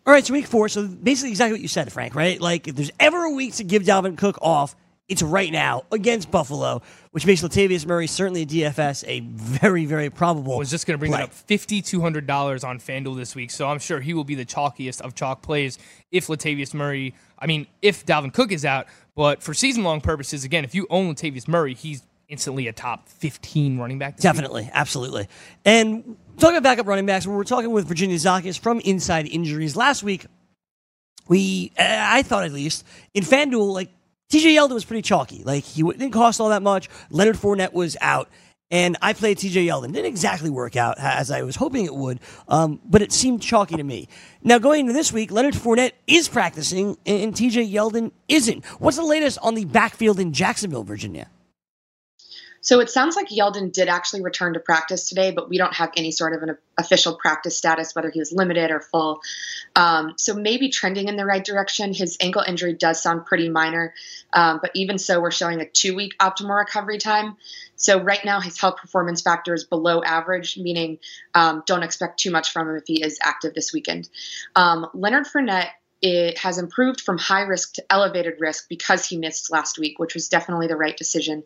[0.05, 0.69] All right, so week four.
[0.69, 2.15] So basically, exactly what you said, Frank.
[2.15, 2.41] Right?
[2.41, 4.75] Like, if there's ever a week to give Dalvin Cook off,
[5.09, 10.09] it's right now against Buffalo, which makes Latavius Murray certainly a DFS a very, very
[10.11, 10.53] probable.
[10.53, 11.21] I was just going to bring play.
[11.21, 15.01] it up $5,200 on FanDuel this week, so I'm sure he will be the chalkiest
[15.01, 15.79] of chalk plays
[16.11, 18.85] if Latavius Murray, I mean, if Dalvin Cook is out.
[19.15, 23.09] But for season long purposes, again, if you own Latavius Murray, he's instantly a top
[23.09, 24.15] 15 running back.
[24.15, 24.31] this week.
[24.31, 25.27] Definitely, absolutely.
[25.65, 29.75] And talking about backup running backs, we were talking with Virginia Zakis from Inside Injuries
[29.75, 30.27] last week.
[31.27, 33.89] We, I thought at least, in FanDuel, like
[34.31, 35.43] TJ Yeldon was pretty chalky.
[35.43, 36.87] Like he didn't cost all that much.
[37.09, 38.29] Leonard Fournette was out.
[38.71, 39.93] And I played TJ Yeldon.
[39.93, 43.75] Didn't exactly work out as I was hoping it would, um, but it seemed chalky
[43.75, 44.07] to me.
[44.43, 48.63] Now, going into this week, Leonard Fournette is practicing and, and TJ Yeldon isn't.
[48.79, 51.27] What's the latest on the backfield in Jacksonville, Virginia?
[52.61, 55.91] So it sounds like Yeldon did actually return to practice today, but we don't have
[55.95, 59.21] any sort of an official practice status, whether he was limited or full.
[59.79, 61.93] Um, so maybe trending in the right direction.
[61.93, 63.93] His ankle injury does sound pretty minor,
[64.33, 67.37] um, but even so, we're showing a two week optimal recovery time.
[67.77, 70.99] So right now, his health performance factor is below average, meaning
[71.33, 74.09] um, don't expect too much from him if he is active this weekend.
[74.53, 75.69] Um, Leonard Fournette
[76.01, 80.13] it has improved from high risk to elevated risk because he missed last week, which
[80.13, 81.43] was definitely the right decision.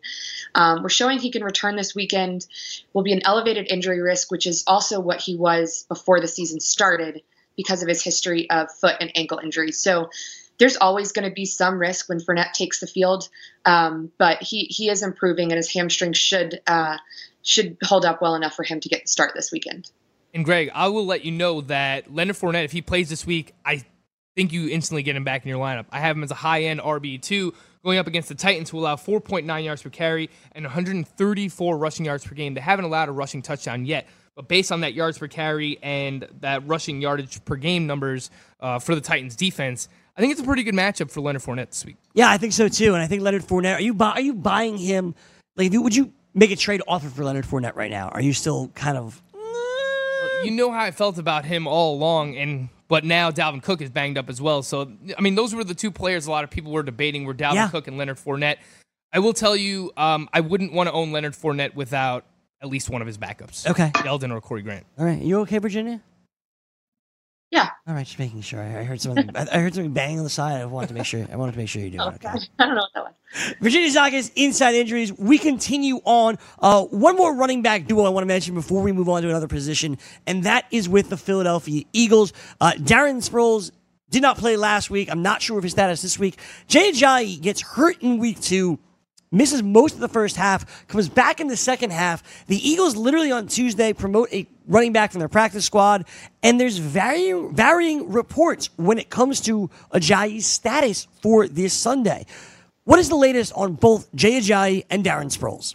[0.54, 2.46] Um, we're showing he can return this weekend,
[2.92, 6.60] will be an elevated injury risk, which is also what he was before the season
[6.60, 7.22] started
[7.56, 9.80] because of his history of foot and ankle injuries.
[9.80, 10.10] So
[10.58, 13.28] there's always going to be some risk when Fournette takes the field,
[13.64, 16.96] um, but he he is improving, and his hamstring should uh,
[17.42, 19.90] should hold up well enough for him to get the start this weekend.
[20.32, 23.54] And Greg, I will let you know that Leonard Fournette, if he plays this week,
[23.64, 23.84] I
[24.34, 25.86] think you instantly get him back in your lineup.
[25.90, 28.96] I have him as a high end RB2 going up against the Titans, who allow
[28.96, 32.54] 4.9 yards per carry and 134 rushing yards per game.
[32.54, 36.26] They haven't allowed a rushing touchdown yet, but based on that yards per carry and
[36.40, 40.44] that rushing yardage per game numbers uh, for the Titans defense, I think it's a
[40.44, 41.96] pretty good matchup for Leonard Fournette this week.
[42.14, 42.94] Yeah, I think so too.
[42.94, 43.76] And I think Leonard Fournette.
[43.76, 45.14] Are you buy, are you buying him?
[45.56, 48.08] Like, would you make a trade offer for Leonard Fournette right now?
[48.08, 49.20] Are you still kind of?
[50.44, 53.88] You know how I felt about him all along, and but now Dalvin Cook is
[53.88, 54.62] banged up as well.
[54.62, 57.34] So I mean, those were the two players a lot of people were debating were
[57.34, 57.68] Dalvin Yeah.
[57.68, 58.56] Cook and Leonard Fournette.
[59.12, 62.26] I will tell you, um, I wouldn't want to own Leonard Fournette without
[62.64, 63.68] at least one of his backups.
[63.68, 63.90] Okay.
[63.96, 64.86] Yeldon or Corey Grant.
[64.98, 66.00] All right, you okay, Virginia?
[67.50, 67.68] Yeah.
[67.86, 68.60] All right, just making sure.
[68.60, 69.30] I I heard something.
[69.36, 70.60] I I heard something banging on the side.
[70.60, 71.24] I wanted to make sure.
[71.30, 71.98] I wanted to make sure you do.
[72.00, 72.18] Oh, okay.
[72.22, 72.38] God.
[72.58, 73.54] I don't know what that was.
[73.60, 75.12] Virginia Zakis inside injuries.
[75.12, 76.38] We continue on.
[76.58, 79.28] Uh, one more running back duo I want to mention before we move on to
[79.28, 82.32] another position, and that is with the Philadelphia Eagles.
[82.60, 83.70] Uh, Darren Sproles
[84.10, 85.08] did not play last week.
[85.10, 86.38] I'm not sure of his status this week.
[86.66, 88.78] Jay Ajayi gets hurt in week two.
[89.34, 92.22] Misses most of the first half, comes back in the second half.
[92.46, 96.06] The Eagles literally on Tuesday promote a running back from their practice squad,
[96.42, 102.26] and there's varying, varying reports when it comes to Ajayi's status for this Sunday.
[102.84, 105.74] What is the latest on both Jay Ajayi and Darren Sproles?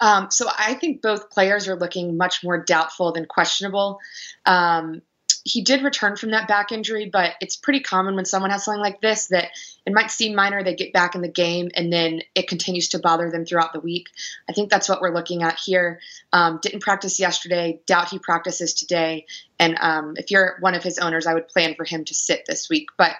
[0.00, 3.98] Um, so I think both players are looking much more doubtful than questionable.
[4.44, 5.02] Um,
[5.44, 8.80] he did return from that back injury, but it's pretty common when someone has something
[8.80, 9.50] like this that
[9.84, 12.98] it might seem minor, they get back in the game, and then it continues to
[12.98, 14.08] bother them throughout the week.
[14.48, 16.00] I think that's what we're looking at here.
[16.32, 19.26] Um, didn't practice yesterday, doubt he practices today.
[19.58, 22.46] And um, if you're one of his owners, I would plan for him to sit
[22.46, 22.88] this week.
[22.96, 23.12] But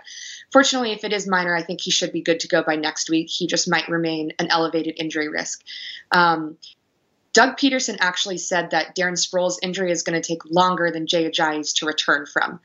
[0.51, 3.11] fortunately, if it is minor, I think he should be good to go by next
[3.11, 3.29] week.
[3.29, 5.63] He just might remain an elevated injury risk.
[6.11, 6.57] Um,
[7.35, 11.29] Doug Pederson actually said that Darren Sproles' injury is going to take longer than Jay
[11.29, 12.61] Ajayi's to return from.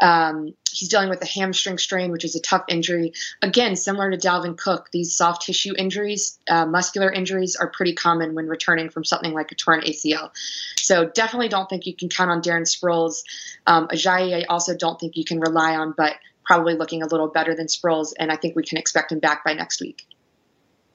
[0.00, 3.12] Um, he's dealing with a hamstring strain, which is a tough injury.
[3.42, 8.34] Again, similar to Dalvin Cook, these soft tissue injuries, uh, muscular injuries, are pretty common
[8.34, 10.30] when returning from something like a torn ACL.
[10.76, 13.22] So definitely don't think you can count on Darren Sproles.
[13.66, 17.28] Um, Ajayi, I also don't think you can rely on, but probably looking a little
[17.28, 20.06] better than Sproles, and I think we can expect him back by next week.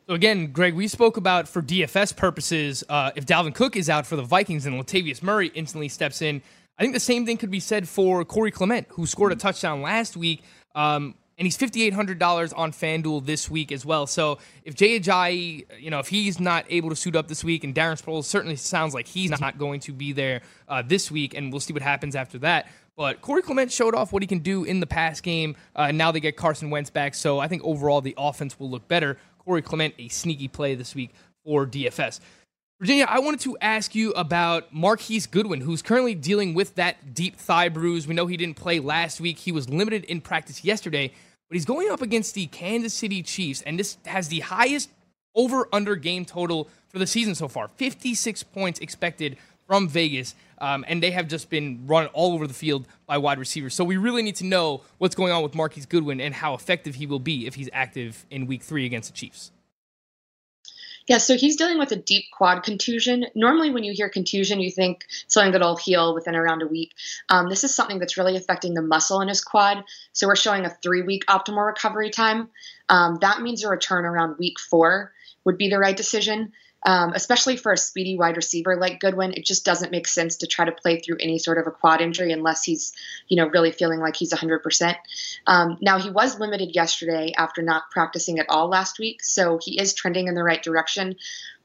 [0.08, 4.06] So again, Greg, we spoke about for DFS purposes, uh, if Dalvin Cook is out
[4.06, 6.44] for the Vikings and Latavius Murray instantly steps in,
[6.78, 9.82] I think the same thing could be said for Corey Clement, who scored a touchdown
[9.82, 10.44] last week.
[10.76, 14.06] Um, and he's fifty eight hundred dollars on FanDuel this week as well.
[14.06, 17.64] So if Jay Ajayi, you know, if he's not able to suit up this week,
[17.64, 21.34] and Darren Sproles certainly sounds like he's not going to be there uh, this week,
[21.34, 22.68] and we'll see what happens after that.
[22.96, 25.56] But Corey Clement showed off what he can do in the pass game.
[25.76, 28.70] Uh, and now they get Carson Wentz back, so I think overall the offense will
[28.70, 29.18] look better.
[29.46, 31.12] Corey Clement, a sneaky play this week
[31.44, 32.20] for DFS.
[32.80, 37.38] Virginia, I wanted to ask you about Marquise Goodwin, who's currently dealing with that deep
[37.38, 38.06] thigh bruise.
[38.06, 39.38] We know he didn't play last week.
[39.38, 41.14] He was limited in practice yesterday,
[41.48, 44.90] but he's going up against the Kansas City Chiefs, and this has the highest
[45.36, 50.36] over under game total for the season so far 56 points expected from Vegas.
[50.60, 53.74] Um, and they have just been run all over the field by wide receivers.
[53.74, 56.96] So we really need to know what's going on with Marquise Goodwin and how effective
[56.96, 59.52] he will be if he's active in week three against the Chiefs.
[61.08, 63.28] Yeah, so he's dealing with a deep quad contusion.
[63.36, 66.94] Normally, when you hear contusion, you think something that'll heal within around a week.
[67.30, 69.84] Um, this is something that's really affecting the muscle in his quad.
[70.14, 72.50] So we're showing a three week optimal recovery time.
[72.90, 76.54] Um, that means a return around week four would be the right decision.
[76.86, 80.48] Um, especially for a speedy wide receiver like Goodwin, it just doesn't make sense to
[80.48, 82.94] try to play through any sort of a quad injury unless he's,
[83.28, 84.96] you know, really feeling like he's 100%.
[85.48, 89.80] Um, now he was limited yesterday after not practicing at all last week, so he
[89.80, 91.16] is trending in the right direction,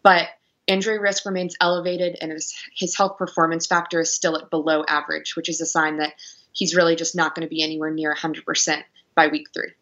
[0.02, 0.28] but
[0.66, 5.36] injury risk remains elevated and his, his health performance factor is still at below average,
[5.36, 6.14] which is a sign that
[6.52, 8.82] he's really just not going to be anywhere near 100%
[9.14, 9.72] by week three.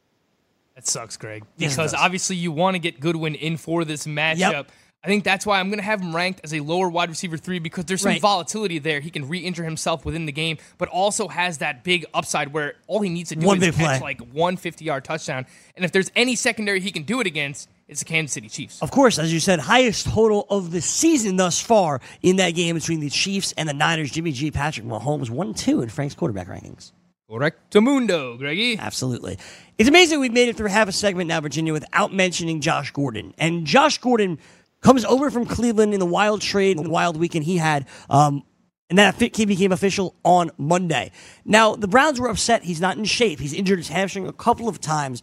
[0.74, 1.44] That sucks, Greg.
[1.58, 1.94] Because does.
[1.94, 4.38] obviously you want to get Goodwin in for this matchup.
[4.38, 4.72] Yep.
[5.04, 7.36] I think that's why I'm going to have him ranked as a lower wide receiver
[7.36, 8.20] three because there's some Right.
[8.20, 8.98] volatility there.
[8.98, 13.00] He can re-injure himself within the game, but also has that big upside where all
[13.00, 14.00] he needs to do One is catch play.
[14.00, 15.46] like one 50-yard touchdown.
[15.76, 18.82] And if there's any secondary he can do it against, it's the Kansas City Chiefs.
[18.82, 22.74] Of course, as you said, highest total of the season thus far in that game
[22.74, 24.10] between the Chiefs and the Niners.
[24.10, 24.50] Jimmy G.
[24.50, 26.90] Patrick Mahomes, 1 2 in Frank's quarterback rankings.
[27.30, 28.78] Correctamundo, Greggy.
[28.78, 29.38] Absolutely.
[29.76, 33.32] It's amazing we've made it through half a segment now, Virginia, without mentioning Josh Gordon.
[33.38, 34.38] And Josh Gordon
[34.80, 37.86] comes over from Cleveland in the wild trade, the wild weekend he had.
[38.08, 38.42] Um,
[38.90, 41.12] and that became official on Monday.
[41.44, 42.62] Now, the Browns were upset.
[42.62, 43.38] He's not in shape.
[43.38, 45.22] He's injured his hamstring a couple of times.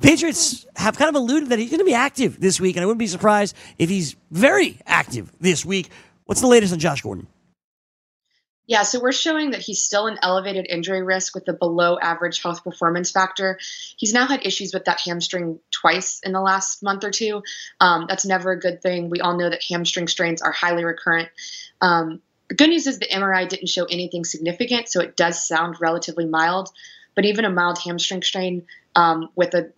[0.00, 2.86] Patriots have kind of alluded that he's going to be active this week, and I
[2.86, 5.90] wouldn't be surprised if he's very active this week.
[6.24, 7.28] What's the latest on Josh Gordon?
[8.66, 12.42] Yeah, so we're showing that he's still an elevated injury risk with a below average
[12.42, 13.58] health performance factor.
[13.96, 17.42] He's now had issues with that hamstring twice in the last month or two.
[17.80, 19.10] Um, that's never a good thing.
[19.10, 21.28] We all know that hamstring strains are highly recurrent.
[21.80, 25.80] Um, the good news is the MRI didn't show anything significant, so it does sound
[25.80, 26.70] relatively mild.
[27.14, 29.70] but even a mild hamstring strain um, with a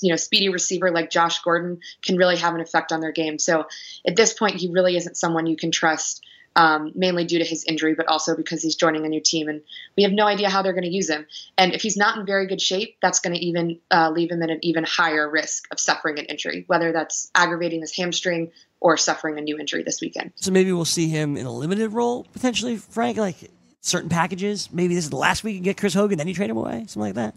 [0.00, 3.38] you know speedy receiver like Josh Gordon can really have an effect on their game.
[3.38, 3.66] So
[4.06, 6.24] at this point, he really isn't someone you can trust.
[6.58, 9.62] Um, mainly due to his injury, but also because he's joining a new team, and
[9.96, 11.24] we have no idea how they're going to use him.
[11.56, 14.42] And if he's not in very good shape, that's going to even uh, leave him
[14.42, 18.96] in an even higher risk of suffering an injury, whether that's aggravating his hamstring or
[18.96, 20.32] suffering a new injury this weekend.
[20.34, 23.36] So maybe we'll see him in a limited role potentially, Frank, like
[23.80, 24.68] certain packages.
[24.72, 26.86] Maybe this is the last week you get Chris Hogan, then you trade him away,
[26.88, 27.36] something like that.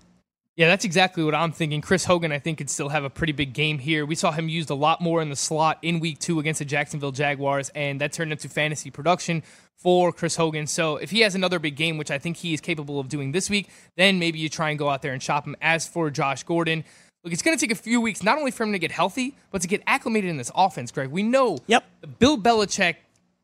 [0.57, 1.79] Yeah, that's exactly what I'm thinking.
[1.79, 4.05] Chris Hogan, I think, could still have a pretty big game here.
[4.05, 6.65] We saw him used a lot more in the slot in week two against the
[6.65, 9.43] Jacksonville Jaguars, and that turned into fantasy production
[9.77, 10.67] for Chris Hogan.
[10.67, 13.31] So if he has another big game, which I think he is capable of doing
[13.31, 15.55] this week, then maybe you try and go out there and shop him.
[15.61, 16.83] As for Josh Gordon,
[17.23, 19.37] look, it's going to take a few weeks, not only for him to get healthy,
[19.51, 21.09] but to get acclimated in this offense, Greg.
[21.09, 21.85] We know yep.
[22.19, 22.97] Bill Belichick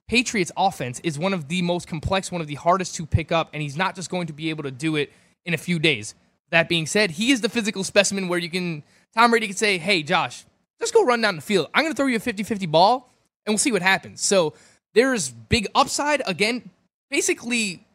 [0.10, 3.50] Patriots offense is one of the most complex, one of the hardest to pick up,
[3.54, 5.12] and he's not just going to be able to do it
[5.46, 6.16] in a few days.
[6.50, 8.84] That being said, he is the physical specimen where you can,
[9.14, 10.46] Tom Brady can say, hey, Josh,
[10.80, 11.68] just go run down the field.
[11.74, 13.12] I'm going to throw you a 50 50 ball,
[13.46, 14.22] and we'll see what happens.
[14.22, 14.54] So
[14.94, 16.22] there's big upside.
[16.26, 16.70] Again,
[17.10, 17.86] basically,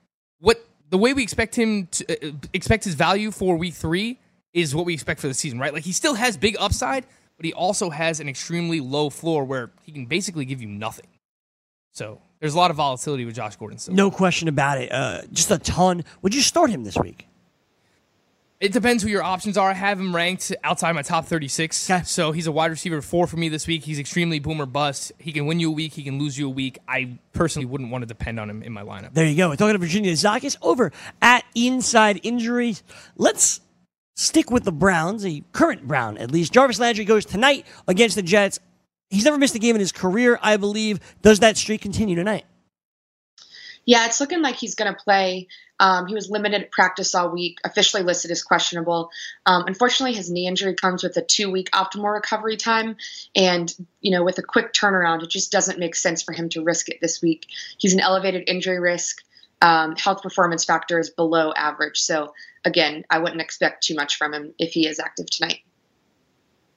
[0.41, 4.19] what the way we expect him to uh, expect his value for week three
[4.53, 5.73] is what we expect for the season, right?
[5.73, 9.71] Like he still has big upside, but he also has an extremely low floor where
[9.83, 11.07] he can basically give you nothing.
[11.93, 13.79] So there's a lot of volatility with Josh Gordon.
[13.79, 13.95] Still.
[13.95, 14.93] No question about it.
[14.93, 16.05] Uh, just a ton.
[16.23, 17.27] Would you start him this week?
[18.63, 19.71] It depends who your options are.
[19.71, 21.91] I have him ranked outside my top 36.
[21.91, 22.05] Okay.
[22.05, 23.83] So he's a wide receiver four for me this week.
[23.83, 25.11] He's extremely boomer bust.
[25.19, 25.95] He can win you a week.
[25.95, 26.79] He can lose you a week.
[26.87, 29.15] I personally wouldn't want to depend on him in my lineup.
[29.15, 29.49] There you go.
[29.49, 32.85] We're talking to Virginia Zakis over at Inside Injuries.
[33.17, 33.61] Let's
[34.15, 36.53] stick with the Browns, the current Brown at least.
[36.53, 38.61] Jarvis Landry goes tonight against the Jets.
[39.11, 41.01] He's never missed a game in his career, I believe.
[41.21, 42.45] Does that streak continue tonight?
[43.87, 45.49] Yeah, it's looking like he's going to play.
[45.83, 49.11] Um, he was limited practice all week, officially listed as questionable.
[49.45, 52.97] Um, unfortunately, his knee injury comes with a two-week optimal recovery time,
[53.35, 56.63] and you know, with a quick turnaround, it just doesn't make sense for him to
[56.63, 57.49] risk it this week.
[57.79, 59.25] He's an elevated injury risk.
[59.61, 62.33] Um, health performance factor is below average, so
[62.65, 65.63] again, I wouldn't expect too much from him if he is active tonight.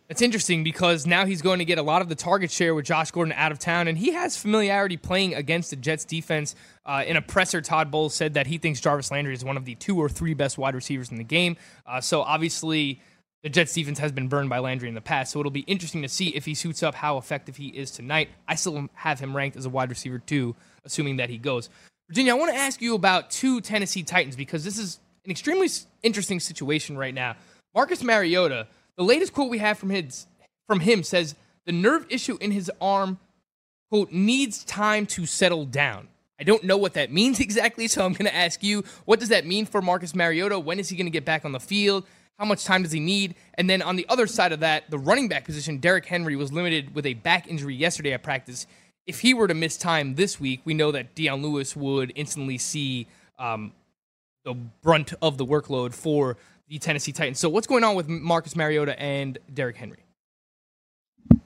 [0.08, 2.86] It's interesting because now he's going to get a lot of the target share with
[2.86, 6.56] Josh Gordon out of town, and he has familiarity playing against the Jets defense.
[6.86, 9.66] Uh, in a presser, Todd Bowles said that he thinks Jarvis Landry is one of
[9.66, 11.58] the two or three best wide receivers in the game.
[11.86, 13.02] Uh, so obviously,
[13.44, 16.02] the Jets defense has been burned by Landry in the past, so it'll be interesting
[16.04, 18.30] to see if he suits up how effective he is tonight.
[18.48, 21.70] I still have him ranked as a wide receiver too, assuming that he goes.
[22.08, 25.70] Virginia, I want to ask you about two Tennessee Titans because this is an extremely
[26.04, 27.36] interesting situation right now.
[27.74, 28.68] Marcus Mariota
[28.98, 30.28] the latest quote we have from his
[30.68, 33.20] from him says the nerve issue in his arm
[33.90, 36.08] quote needs time to settle down.
[36.40, 39.30] I don't know what that means exactly, so I'm going to ask you, what does
[39.30, 40.60] that mean for Marcus Mariota?
[40.60, 42.06] When is he going to get back on the field?
[42.38, 43.36] How much time does he need?
[43.54, 46.52] And then on the other side of that, the running back position, Derrick Henry was
[46.52, 48.68] limited with a back injury yesterday at practice.
[49.08, 52.58] If he were to miss time this week, we know that Dion Lewis would instantly
[52.58, 53.08] see
[53.40, 53.72] um,
[54.44, 56.36] the brunt of the workload for
[56.68, 57.40] the Tennessee Titans.
[57.40, 60.05] So what's going on with Marcus Mariota and Derrick Henry?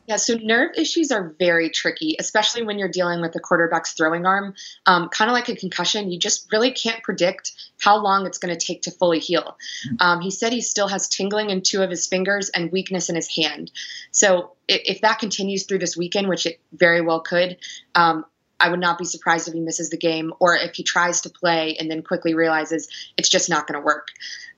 [0.10, 4.26] Yeah, so nerve issues are very tricky, especially when you're dealing with the quarterback's throwing
[4.26, 4.56] arm.
[4.88, 8.58] Um, kind of like a concussion, you just really can't predict how long it's going
[8.58, 9.56] to take to fully heal.
[10.00, 13.16] Um, he said he still has tingling in two of his fingers and weakness in
[13.16, 13.70] his hand.
[14.10, 17.58] So if, if that continues through this weekend, which it very well could,
[17.94, 18.26] um,
[18.60, 21.30] I would not be surprised if he misses the game or if he tries to
[21.30, 24.08] play and then quickly realizes it's just not going to work.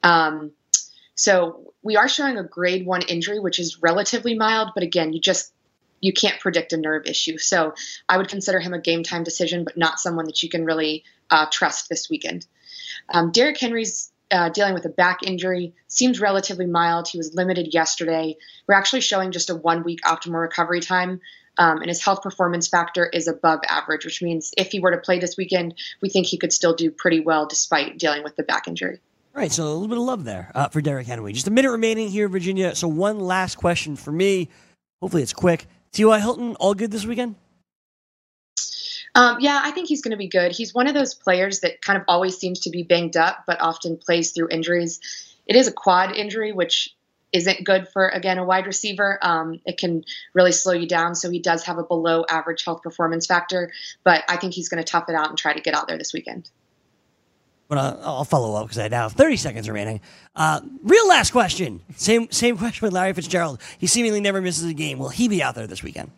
[0.02, 0.54] Um,
[1.22, 5.22] so we are showing a grade one injury, which is relatively mild, but again, you
[5.22, 5.54] just
[6.00, 7.38] you can't predict a nerve issue.
[7.38, 7.76] So
[8.10, 11.04] I would consider him a game time decision, but not someone that you can really
[11.30, 12.48] uh, trust this weekend.
[13.08, 17.08] Um, Derrick Henry's uh, dealing with a back injury, seems relatively mild.
[17.08, 18.36] He was limited yesterday.
[18.66, 21.22] We're actually showing just a one week optimal recovery time.
[21.60, 24.98] Um, and his health performance factor is above average, which means if he were to
[24.98, 28.44] play this weekend, we think he could still do pretty well despite dealing with the
[28.44, 29.02] back injury.
[29.34, 31.32] All right, so a little bit of love there uh, for Derrick Henry.
[31.32, 32.76] Just a minute remaining here, Virginia.
[32.76, 34.50] So one last question for me.
[35.02, 35.68] Hopefully it's quick.
[35.94, 36.20] T.Y.
[36.20, 37.36] Hilton, all good this weekend?
[39.16, 40.52] Um, yeah, I think he's going to be good.
[40.52, 43.62] He's one of those players that kind of always seems to be banged up, but
[43.62, 45.00] often plays through injuries.
[45.46, 46.94] It is a quad injury, which
[47.32, 49.18] isn't good for again a wide receiver.
[49.22, 50.04] Um, it can
[50.34, 51.16] really slow you down.
[51.16, 53.72] So he does have a below average health performance factor,
[54.04, 55.98] but I think he's going to tough it out and try to get out there
[55.98, 56.50] this weekend
[57.72, 60.02] but uh, I'll follow up because I now have 30 seconds remaining.
[60.36, 61.80] Uh, real last question.
[61.96, 63.62] Same same question with Larry Fitzgerald.
[63.78, 65.00] He seemingly never misses a game.
[65.00, 66.12] Will he be out there this weekend?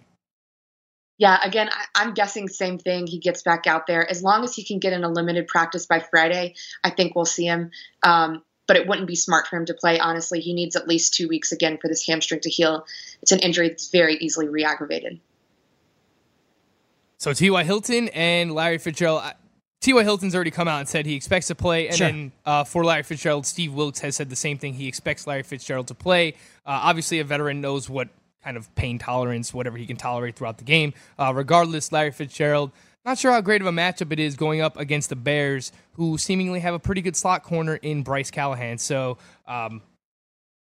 [1.20, 3.06] Yeah, again, I, am guessing same thing.
[3.06, 5.86] He gets back out there as long as he can get in a limited practice
[5.86, 6.56] by Friday.
[6.84, 7.70] I think we'll see him.
[8.02, 10.00] Um, but it wouldn't be smart for him to play.
[10.00, 12.88] Honestly, he needs at least two weeks again for this hamstring to heal.
[13.22, 15.20] It's an injury that's very easily re-aggravated.
[17.20, 17.64] So T.Y.
[17.64, 19.22] Hilton and Larry Fitzgerald.
[19.84, 20.02] T.Y.
[20.04, 22.08] Hilton's already come out and said he expects to play, and Sure.
[22.08, 24.74] then uh, for Larry Fitzgerald, Steve Wilks has said the same thing.
[24.74, 26.30] He expects Larry Fitzgerald to play.
[26.66, 28.08] Uh, obviously, a veteran knows what
[28.44, 30.94] kind of pain tolerance, whatever he can tolerate throughout the game.
[31.20, 32.72] Uh, regardless, Larry Fitzgerald,
[33.06, 36.18] not sure how great of a matchup it is going up against the Bears, who
[36.18, 38.78] seemingly have a pretty good slot corner in Bryce Callahan.
[38.78, 39.82] So um,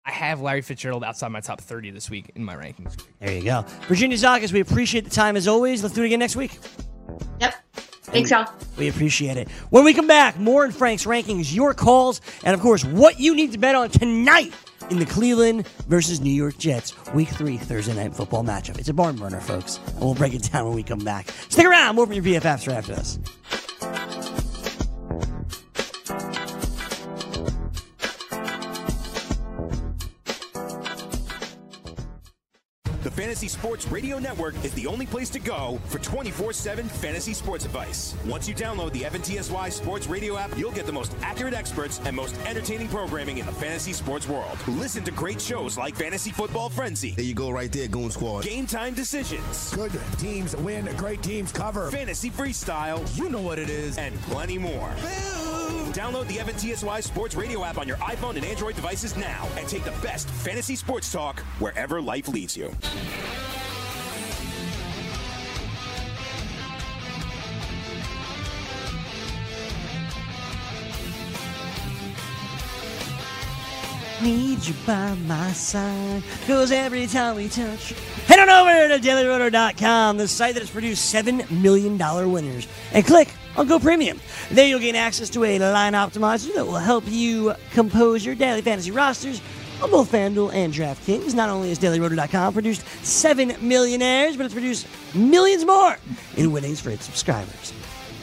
[0.05, 2.97] I have Larry Fitzgerald outside my top 30 this week in my rankings.
[3.19, 3.65] There you go.
[3.89, 5.83] Virginia Zakis, we appreciate the time as always.
[5.83, 6.57] Let's do it again next week.
[7.41, 7.55] Yep.
[8.11, 8.51] Thanks, y'all.
[8.77, 9.49] We appreciate it.
[9.69, 13.35] When we come back, more in Frank's rankings, your calls, and of course, what you
[13.35, 14.53] need to bet on tonight
[14.89, 18.77] in the Cleveland versus New York Jets Week 3 Thursday night football matchup.
[18.79, 21.29] It's a barn burner, folks, and we'll break it down when we come back.
[21.49, 21.95] Stick around.
[21.95, 23.17] More from your BFFs right after this.
[33.21, 37.65] Fantasy Sports Radio Network is the only place to go for 24 7 fantasy sports
[37.65, 38.15] advice.
[38.25, 42.15] Once you download the FNTSY Sports Radio app, you'll get the most accurate experts and
[42.15, 44.57] most entertaining programming in the fantasy sports world.
[44.67, 48.43] Listen to great shows like Fantasy Football Frenzy, There you go, right there, Goon Squad.
[48.43, 51.91] Game Time Decisions, Good teams win, great teams cover.
[51.91, 53.99] Fantasy Freestyle, You know what it is.
[53.99, 54.89] and plenty more.
[55.93, 59.83] Download the FNTSY Sports Radio app on your iPhone and Android devices now and take
[59.83, 62.73] the best fantasy sports talk wherever life leads you.
[74.21, 76.23] Need you by my side.
[76.45, 77.93] Cause every time we touch.
[78.27, 81.97] Head on over to dailyroto.com, the site that has produced $7 million
[82.31, 84.19] winners, and click on Go Premium.
[84.49, 88.61] There you'll gain access to a line optimizer that will help you compose your daily
[88.61, 89.41] fantasy rosters
[89.81, 91.33] on both FanDuel and DraftKings.
[91.33, 95.97] Not only has dailyroto.com produced 7 millionaires, but it's produced millions more
[96.37, 97.73] in winnings for its subscribers.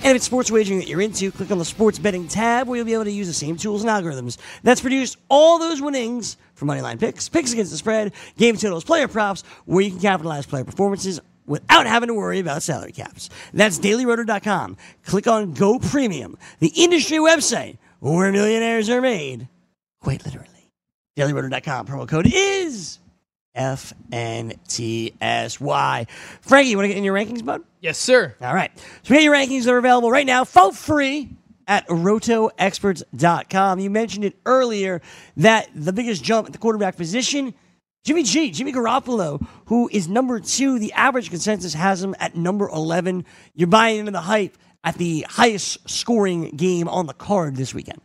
[0.00, 2.76] And if it's sports wagering that you're into, click on the sports betting tab where
[2.76, 6.36] you'll be able to use the same tools and algorithms that's produced all those winnings
[6.54, 10.46] for moneyline picks, picks against the spread, game totals, player props, where you can capitalize
[10.46, 13.30] player performances without having to worry about salary caps.
[13.52, 14.76] That's dailyroto.com.
[15.04, 19.48] Click on Go Premium, the industry website where millionaires are made,
[20.00, 20.72] quite literally.
[21.16, 21.86] dailyroto.com.
[21.86, 22.98] Promo code is
[23.56, 25.18] FNTSY.
[26.40, 27.62] Frankie, you want to get in your rankings, bud?
[27.80, 28.34] Yes, sir.
[28.40, 28.70] All right.
[29.02, 31.30] So we got your rankings that are available right now for free
[31.66, 33.78] at rotoexperts.com.
[33.78, 35.02] You mentioned it earlier
[35.36, 37.52] that the biggest jump at the quarterback position,
[38.04, 40.78] Jimmy G, Jimmy Garoppolo, who is number two.
[40.78, 43.24] The average consensus has him at number 11.
[43.54, 48.00] You're buying into the hype at the highest scoring game on the card this weekend.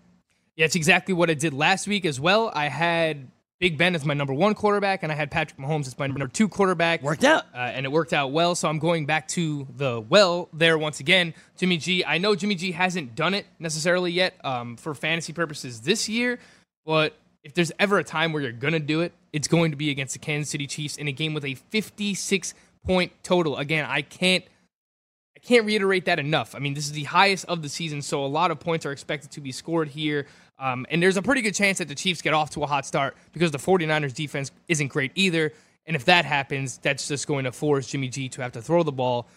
[0.56, 2.52] Yeah, it's exactly what I did last week as well.
[2.54, 3.30] I had
[3.60, 6.28] Big Ben as my number one quarterback, and I had Patrick Mahomes as my number
[6.28, 7.02] two quarterback.
[7.02, 7.46] Worked out.
[7.54, 8.56] Uh, and it worked out well.
[8.56, 11.34] So I'm going back to the well there once again.
[11.58, 12.04] Jimmy G.
[12.04, 16.40] I know Jimmy G hasn't done it necessarily yet um, for fantasy purposes this year,
[16.86, 19.78] but if there's ever a time where you're going to do it, it's going to
[19.78, 22.54] be against the Kansas City Chiefs in a game with a 56
[22.86, 23.58] point total.
[23.58, 24.46] Again, I can't.
[25.36, 26.56] I can't reiterate that enough.
[26.56, 28.94] I mean, this is the highest of the season, so a lot of points are
[28.94, 30.28] expected to be scored here.
[30.58, 32.86] Um, and there's a pretty good chance that the Chiefs get off to a hot
[32.86, 35.52] start because the 49ers defense isn't great either.
[35.86, 38.84] And if that happens, that's just going to force Jimmy G to have to throw
[38.84, 39.28] the ball.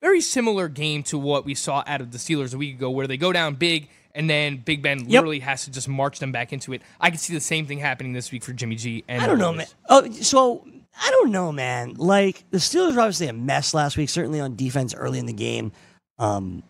[0.00, 3.06] Very similar game to what we saw out of the Steelers a week ago, where
[3.06, 6.52] they go down big and then Big Ben literally has to just march them back
[6.52, 6.82] into it.
[7.00, 9.04] I could see the same thing happening this week for Jimmy G.
[9.08, 9.66] And I don't know, man.
[9.88, 10.66] Oh, so
[11.00, 11.94] I don't know, man.
[11.94, 15.32] Like the Steelers were obviously a mess last week, certainly on defense early in the
[15.32, 15.72] game.
[16.18, 16.62] Um,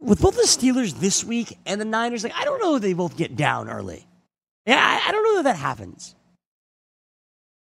[0.00, 2.92] with both the Steelers this week and the Niners, like I don't know if they
[2.92, 4.06] both get down early.
[4.66, 6.14] Yeah, I, I don't know that that happens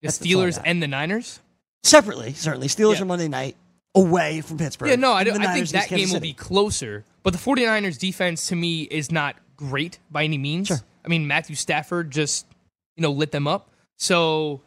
[0.02, 1.40] The That's- that's all I Steelers and the Niners.
[1.82, 2.32] separately.
[2.34, 3.02] Certainly, Steelers Yeah.
[3.02, 3.56] are Monday night
[3.94, 4.90] away from Pittsburgh.
[4.90, 7.04] Yeah, no, I, don't, I think that game will be closer.
[7.22, 10.68] But the 49ers defense to me is not great by any means.
[10.68, 10.78] Sure.
[11.04, 12.46] I mean, Matthew Stafford just,
[12.96, 13.70] you know, lit them up.
[13.96, 14.62] So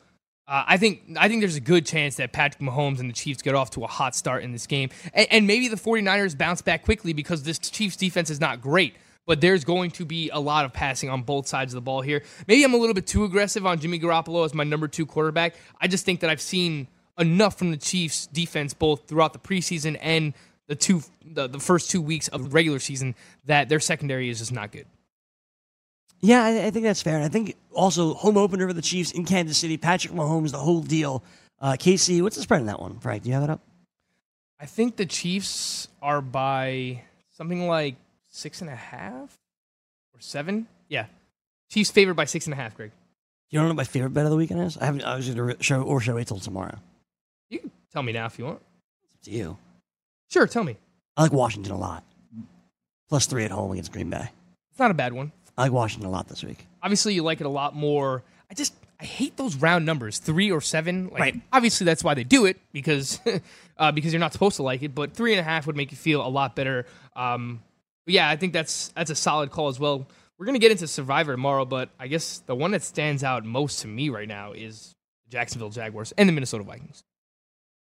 [0.48, 3.42] uh, I think I think there's a good chance that Patrick Mahomes and the Chiefs
[3.42, 4.90] get off to a hot start in this game.
[5.14, 8.96] And, and maybe the 49ers bounce back quickly because this Chiefs defense is not great.
[9.28, 12.02] But there's going to be a lot of passing on both sides of the ball
[12.02, 12.24] here.
[12.48, 15.56] Maybe I'm a little bit too aggressive on Jimmy Garoppolo as my number two quarterback.
[15.80, 16.88] I just think that I've seen
[17.18, 20.34] enough from the Chiefs defense both throughout the preseason and
[20.68, 24.40] the two the, the first two weeks of the regular season that their secondary is
[24.40, 24.86] just not good.
[26.22, 27.16] Yeah, I, I think that's fair.
[27.16, 29.78] And I think also home opener for the Chiefs in Kansas City.
[29.78, 31.24] Patrick Mahomes, the whole deal.
[31.60, 33.24] Uh, KC, what's the spread in that one, Frank?
[33.24, 33.60] Do you have it up?
[34.60, 37.02] I think the Chiefs are by
[37.32, 37.96] something like
[38.30, 39.36] six and a half
[40.14, 40.68] or seven.
[40.88, 41.08] Yeah,
[41.70, 42.92] Chiefs favored by six and a half, Greg.
[43.50, 44.78] You don't know what my favorite bet of the weekend is?
[44.78, 45.04] I haven't.
[45.04, 46.78] I was going to show or show wait till tomorrow.
[47.92, 48.62] Tell me now if you want.
[49.16, 49.58] It's to you.
[50.30, 50.78] Sure, tell me.
[51.18, 52.04] I like Washington a lot.
[53.10, 54.30] Plus three at home against Green Bay.
[54.70, 55.32] It's not a bad one.
[55.58, 56.66] I like Washington a lot this week.
[56.82, 58.24] Obviously, you like it a lot more.
[58.50, 61.10] I just I hate those round numbers, three or seven.
[61.10, 61.42] Like, Right.
[61.52, 63.20] Obviously, that's why they do it because
[63.78, 64.96] uh, because you're not supposed to like it.
[64.96, 66.86] But three and a half would make you feel a lot better.
[67.16, 67.62] Um,
[68.06, 70.08] yeah, I think that's that's a solid call as well.
[70.40, 73.82] We're gonna get into Survivor tomorrow, but I guess the one that stands out most
[73.82, 74.94] to me right now is
[75.30, 77.04] Jacksonville Jaguars and the Minnesota Vikings.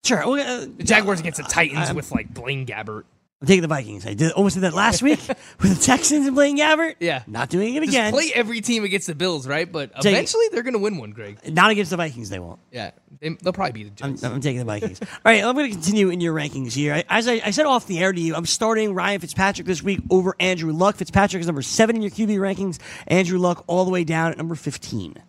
[0.04, 0.22] Sure.
[0.22, 3.04] uh, The Jaguars against the Titans I'm- with like Blaine Gabbert.
[3.42, 4.06] I'm taking the Vikings.
[4.06, 5.20] I did almost did that last week
[5.60, 6.94] with the Texans and Blaine Gabbert.
[7.00, 7.22] Yeah.
[7.26, 8.10] Not doing it Just again.
[8.10, 9.70] play every team against the Bills, right?
[9.70, 11.38] But Take eventually they're gonna win one, Greg.
[11.46, 12.30] Not against the Vikings.
[12.30, 12.60] They won't.
[12.72, 15.02] Yeah, they, they'll probably be the I'm, I'm taking the Vikings.
[15.02, 17.04] All right, I'm going to continue in your rankings here.
[17.10, 20.00] As I, I said off the air to you, I'm starting Ryan Fitzpatrick this week
[20.08, 20.96] over Andrew Luck.
[20.96, 22.78] Fitzpatrick is number seven in your QB rankings.
[23.06, 25.22] Andrew Luck all the way down at number 15.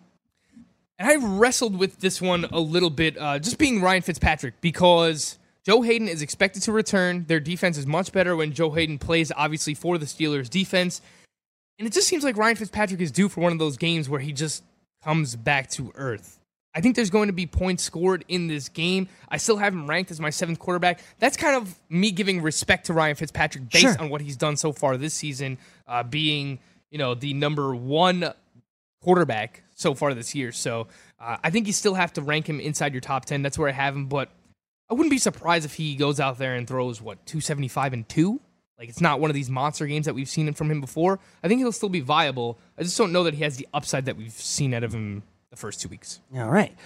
[0.98, 5.38] And I wrestled with this one a little bit, uh, just being Ryan Fitzpatrick, because
[5.64, 7.24] Joe Haden is expected to return.
[7.28, 11.00] Their defense is much better when Joe Haden plays, obviously, for the Steelers' defense.
[11.78, 14.18] And it just seems like Ryan Fitzpatrick is due for one of those games where
[14.20, 14.64] he just
[15.04, 16.40] comes back to earth.
[16.74, 19.08] I think there's going to be points scored in this game.
[19.28, 21.00] I still have him ranked as my seventh quarterback.
[21.20, 24.00] That's kind of me giving respect to Ryan Fitzpatrick based Sure.
[24.00, 26.58] on what he's done so far this season, uh, being
[26.90, 28.32] you know the number one
[29.02, 30.52] quarterback so far this year.
[30.52, 30.88] So
[31.20, 33.42] uh, I think you still have to rank him inside your top 10.
[33.42, 34.06] That's where I have him.
[34.06, 34.28] But
[34.90, 38.40] I wouldn't be surprised if he goes out there and throws, what, 275 and 2?
[38.78, 41.18] Like, it's not one of these monster games that we've seen from him before.
[41.42, 42.58] I think he'll still be viable.
[42.76, 45.22] I just don't know that he has the upside that we've seen out of him
[45.50, 46.20] the first two weeks.
[46.36, 46.76] All right.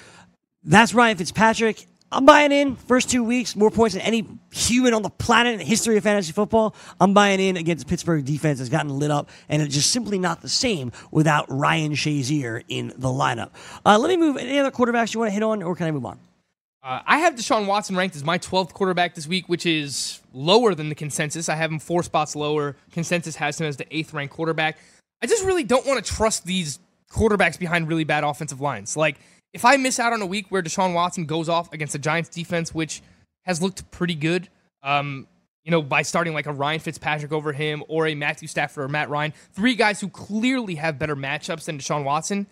[0.64, 1.86] That's Ryan Fitzpatrick.
[2.12, 2.76] I'm buying in.
[2.76, 6.02] First two weeks, more points than any human on the planet in the history of
[6.02, 6.74] fantasy football.
[7.00, 10.42] I'm buying in against Pittsburgh defense that's gotten lit up, and it's just simply not
[10.42, 13.50] the same without Ryan Shazier in the lineup.
[13.86, 14.36] Uh, let me move.
[14.36, 16.18] Any other quarterbacks you want to hit on, or can I move on?
[16.82, 20.74] Uh, I have Deshaun Watson ranked as my 12th quarterback this week, which is lower
[20.74, 21.48] than the consensus.
[21.48, 22.76] I have him four spots lower.
[22.90, 24.78] Consensus has him as the eighth ranked quarterback.
[25.22, 28.96] I just really don't want to trust these quarterbacks behind really bad offensive lines.
[28.96, 29.18] Like,
[29.52, 32.28] if I miss out on a week where Deshaun Watson goes off against the Giants
[32.28, 33.02] defense, which
[33.44, 34.48] has looked pretty good,
[34.82, 35.26] um,
[35.64, 38.88] you know, by starting like a Ryan Fitzpatrick over him or a Matthew Stafford or
[38.88, 42.46] Matt Ryan, three guys who clearly have better matchups than Deshaun Watson,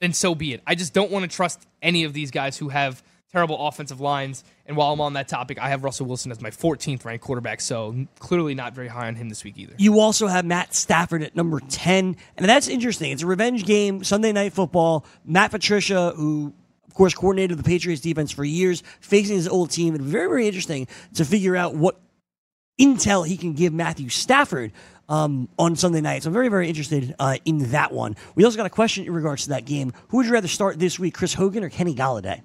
[0.00, 0.62] then so be it.
[0.66, 4.44] I just don't want to trust any of these guys who have terrible offensive lines.
[4.66, 7.60] And while I'm on that topic, I have Russell Wilson as my 14th ranked quarterback,
[7.60, 9.74] so clearly not very high on him this week either.
[9.78, 12.16] You also have Matt Stafford at number 10.
[12.36, 13.10] And that's interesting.
[13.10, 15.06] It's a revenge game, Sunday night football.
[15.24, 16.52] Matt Patricia, who,
[16.86, 19.94] of course, coordinated the Patriots defense for years, facing his old team.
[19.94, 21.98] And very, very interesting to figure out what
[22.78, 24.72] intel he can give Matthew Stafford
[25.08, 26.22] um, on Sunday night.
[26.22, 28.14] So I'm very, very interested uh, in that one.
[28.34, 29.94] We also got a question in regards to that game.
[30.08, 32.42] Who would you rather start this week, Chris Hogan or Kenny Golladay?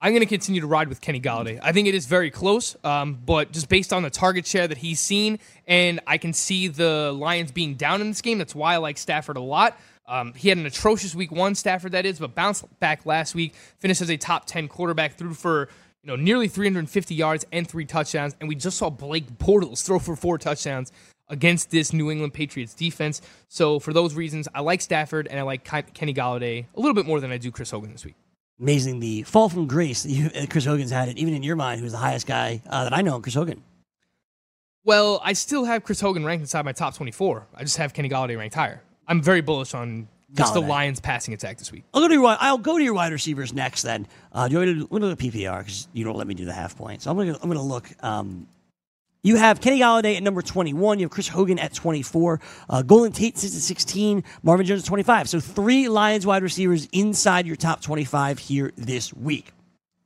[0.00, 1.58] I'm going to continue to ride with Kenny Golladay.
[1.62, 4.76] I think it is very close, um, but just based on the target share that
[4.76, 8.36] he's seen, and I can see the Lions being down in this game.
[8.36, 9.78] That's why I like Stafford a lot.
[10.06, 13.54] Um, he had an atrocious week one, Stafford that is, but bounced back last week,
[13.78, 15.68] finished as a top 10 quarterback, threw for
[16.02, 19.98] you know nearly 350 yards and three touchdowns, and we just saw Blake Bortles throw
[19.98, 20.92] for four touchdowns
[21.28, 23.22] against this New England Patriots defense.
[23.48, 27.06] So for those reasons, I like Stafford and I like Kenny Golladay a little bit
[27.06, 28.14] more than I do Chris Hogan this week.
[28.60, 31.56] Amazing the fall from grace that you, uh, Chris Hogan's had it, even in your
[31.56, 33.62] mind, who's the highest guy uh, that I know, Chris Hogan.
[34.84, 37.46] Well, I still have Chris Hogan ranked inside my top 24.
[37.54, 38.82] I just have Kenny Golladay ranked higher.
[39.08, 41.84] I'm very bullish on just the Lions passing attack this week.
[41.94, 43.82] I'll go to your I'll go to your wide receivers next.
[43.82, 46.34] Then uh, do you want me to look at PPR because you don't let me
[46.34, 47.04] do the half points.
[47.04, 47.88] So I'm gonna I'm gonna look.
[48.02, 48.48] Um,
[49.26, 51.00] you have Kenny Golladay at number 21.
[51.00, 52.40] You have Chris Hogan at 24.
[52.70, 54.22] Uh, Golden Tate sits at 16.
[54.44, 55.28] Marvin Jones at 25.
[55.28, 59.50] So three Lions wide receivers inside your top 25 here this week.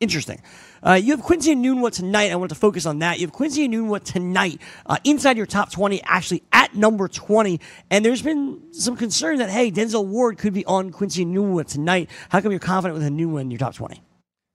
[0.01, 0.41] Interesting.
[0.83, 2.33] Uh, you have Quincy Enunwa tonight.
[2.33, 3.19] I want to focus on that.
[3.19, 7.61] You have Quincy Enunwa tonight uh, inside your top 20, actually at number 20.
[7.91, 12.09] And there's been some concern that, hey, Denzel Ward could be on Quincy Enunwa tonight.
[12.31, 14.03] How come you're confident with Enunwa in your top 20?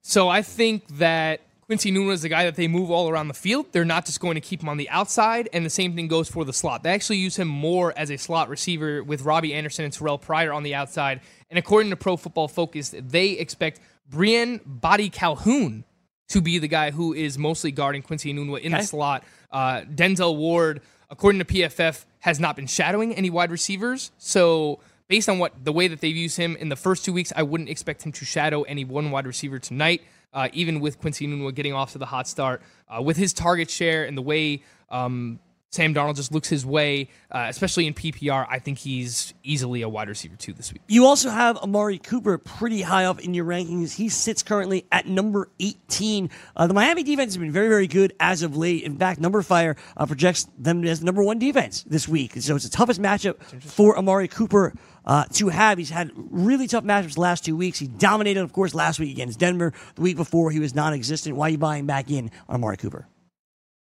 [0.02, 3.34] So I think that Quincy Enunwa is the guy that they move all around the
[3.34, 3.66] field.
[3.72, 6.30] They're not just going to keep him on the outside, and the same thing goes
[6.30, 6.84] for the slot.
[6.84, 10.54] They actually use him more as a slot receiver with Robbie Anderson and Terrell Pryor
[10.54, 11.22] on the outside.
[11.50, 13.80] And according to Pro Football Focus, they expect
[14.12, 15.86] Briean Boddy-Calhoun
[16.30, 18.82] to be the guy who is mostly guarding Quincy Enunwa in Okay.
[18.82, 19.24] the slot.
[19.52, 24.12] Uh, Denzel Ward, according to PFF, has not been shadowing any wide receivers.
[24.20, 27.34] So based on what the way that they've used him in the first two weeks,
[27.36, 30.02] I wouldn't expect him to shadow any one wide receiver tonight.
[30.36, 33.72] Uh, even with Quincy Enunwa getting off to the hot start, uh, with his target
[33.72, 35.40] share and the way um,
[35.76, 38.48] Sam Darnold just looks his way, uh, especially in PPR.
[38.50, 40.82] I think he's easily a wide receiver two this week.
[40.88, 43.94] You also have Amari Cooper pretty high up in your rankings.
[43.94, 46.30] He sits currently at number 18.
[46.56, 48.84] Uh, the Miami defense has been very, very good as of late.
[48.84, 52.34] In fact, numberFire uh, projects them as number one defense this week.
[52.40, 54.74] So it's the toughest matchup for Amari Cooper
[55.06, 55.78] uh, to have.
[55.78, 57.80] He's had really tough matchups the last two weeks.
[57.80, 59.74] He dominated, of course, last week against Denver.
[59.96, 61.36] The week before, he was non existent.
[61.36, 63.08] Why are you buying back in on Amari Cooper?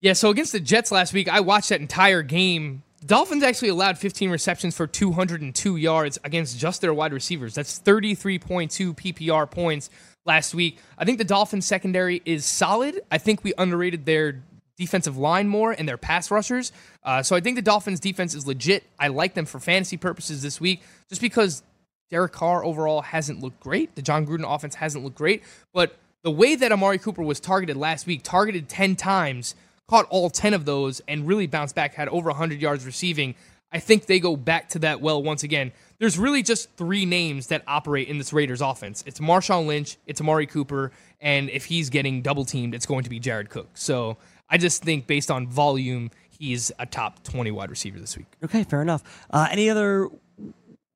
[0.02, 2.84] Yeah, so against the Jets last week, I watched that entire game.
[3.06, 7.54] Dolphins actually allowed 15 receptions for 202 yards against just their wide receivers.
[7.56, 9.90] That's 33.2 PPR points
[10.26, 10.80] last week.
[10.98, 13.02] I think the Dolphins secondary is solid.
[13.12, 14.44] I think we underrated their
[14.78, 16.72] defensive line more and their pass rushers.
[17.04, 18.84] Uh, so I think the Dolphins defense is legit.
[19.00, 21.64] I like them for fantasy purposes this week just because
[22.10, 23.96] Derek Carr overall hasn't looked great.
[23.96, 25.44] The Jon Gruden offense hasn't looked great.
[25.74, 29.56] But the way that Amari Cooper was targeted last week, targeted 10 times–
[29.88, 33.36] caught all 10 of those and really bounced back, had over 100 yards receiving.
[33.72, 35.72] I think they go back to that well once again.
[36.00, 39.04] There's really just three names that operate in this Raiders offense.
[39.06, 43.10] It's Marshawn Lynch, it's Amari Cooper, and if he's getting double teamed, it's going to
[43.10, 43.70] be Jared Cook.
[43.76, 44.18] So
[44.50, 48.28] I just think based on volume, he's a top 20 wide receiver this week.
[48.44, 49.04] Okay, fair enough.
[49.30, 50.10] Uh, any other,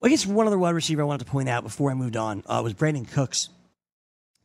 [0.04, 2.43] I guess one other wide receiver I wanted to point out before I moved on
[2.48, 3.50] uh, was Brandin Cooks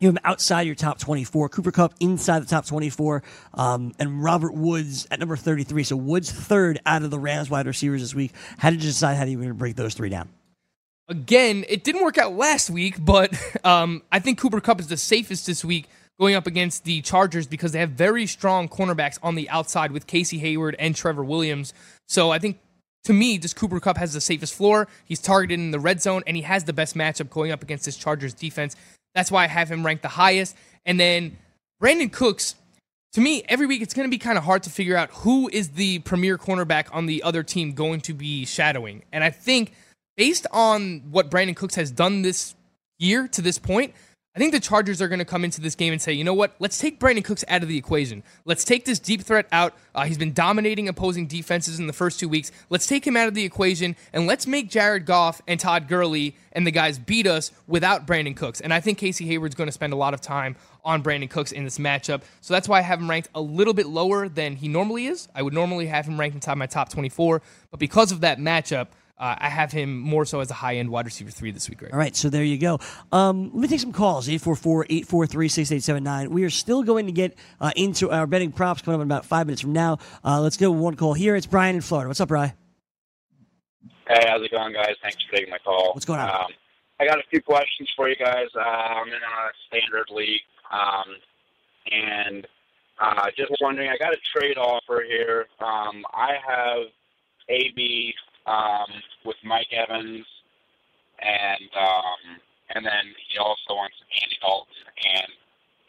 [0.03, 1.48] you have outside your top 24.
[1.48, 3.22] Cooper Kupp inside the top 24.
[3.55, 5.84] Um, and Robert Woods at number 33.
[5.84, 8.32] So Woods third out of the Rams wide receivers this week.
[8.59, 10.28] How did you decide how you were going to break those three down?
[11.09, 13.32] Again, it didn't work out last week, but
[13.64, 15.86] um, I think Cooper Kupp is the safest this week
[16.18, 20.06] going up against the Chargers because they have very strong cornerbacks on the outside with
[20.06, 21.74] Casey Hayward and Trevor Williams.
[22.08, 22.60] So I think
[23.04, 24.88] to me, just Cooper Kupp has the safest floor.
[25.04, 27.84] He's targeted in the red zone, and he has the best matchup going up against
[27.84, 28.76] this Chargers defense.
[29.14, 30.56] That's why I have him ranked the highest.
[30.86, 31.36] And then
[31.82, 32.54] Brandin Cooks,
[33.12, 35.50] to me, every week it's going to be kind of hard to figure out who
[35.52, 39.02] is the premier cornerback on the other team going to be shadowing.
[39.12, 39.72] And I think
[40.16, 42.54] based on what Brandin Cooks has done this
[42.98, 43.94] year to this point,
[44.35, 46.33] I think the Chargers are going to come into this game and say, you know
[46.33, 46.55] what?
[46.59, 48.22] Let's take Brandin Cooks out of the equation.
[48.47, 49.74] Let's take this deep threat out.
[49.95, 52.51] Uh, he's been dominating opposing defenses in the first two weeks.
[52.70, 56.35] Let's take him out of the equation and let's make Jared Goff and Todd Gurley
[56.53, 58.62] and the guys beat us without Brandin Cooks.
[58.62, 61.53] And I think Casey Hayward's going to spend a lot of time on Brandin Cooks
[61.53, 62.22] in this matchup.
[62.41, 65.28] So that's why I have him ranked a little bit lower than he normally is.
[65.35, 68.89] I would normally have him ranked inside my top 24, but because of that matchup,
[69.18, 71.82] uh, I have him more so as a high end wide receiver three this week,
[71.82, 71.92] right?
[71.92, 72.80] All right, so there you go.
[73.12, 76.30] Um, let me take some calls 844 843 6879.
[76.30, 79.24] We are still going to get uh, into our betting props coming up in about
[79.24, 79.98] five minutes from now.
[80.24, 81.36] Uh, let's go one call here.
[81.36, 82.08] It's Brian in Florida.
[82.08, 82.52] What's up, Brian?
[84.08, 84.96] Hey, how's it going, guys?
[85.02, 85.92] Thanks for taking my call.
[85.94, 86.28] What's going on?
[86.28, 86.52] Um,
[86.98, 88.46] I got a few questions for you guys.
[88.56, 90.40] Uh, I'm in a standard league,
[90.70, 91.16] um,
[91.90, 92.46] and
[93.00, 95.46] uh, just wondering, I got a trade offer here.
[95.60, 96.86] Um, I have
[97.48, 98.14] AB
[98.47, 98.90] um,
[99.24, 100.26] with Mike Evans,
[101.20, 102.40] and um,
[102.74, 104.74] and then he also wants Andy Dalton,
[105.14, 105.28] and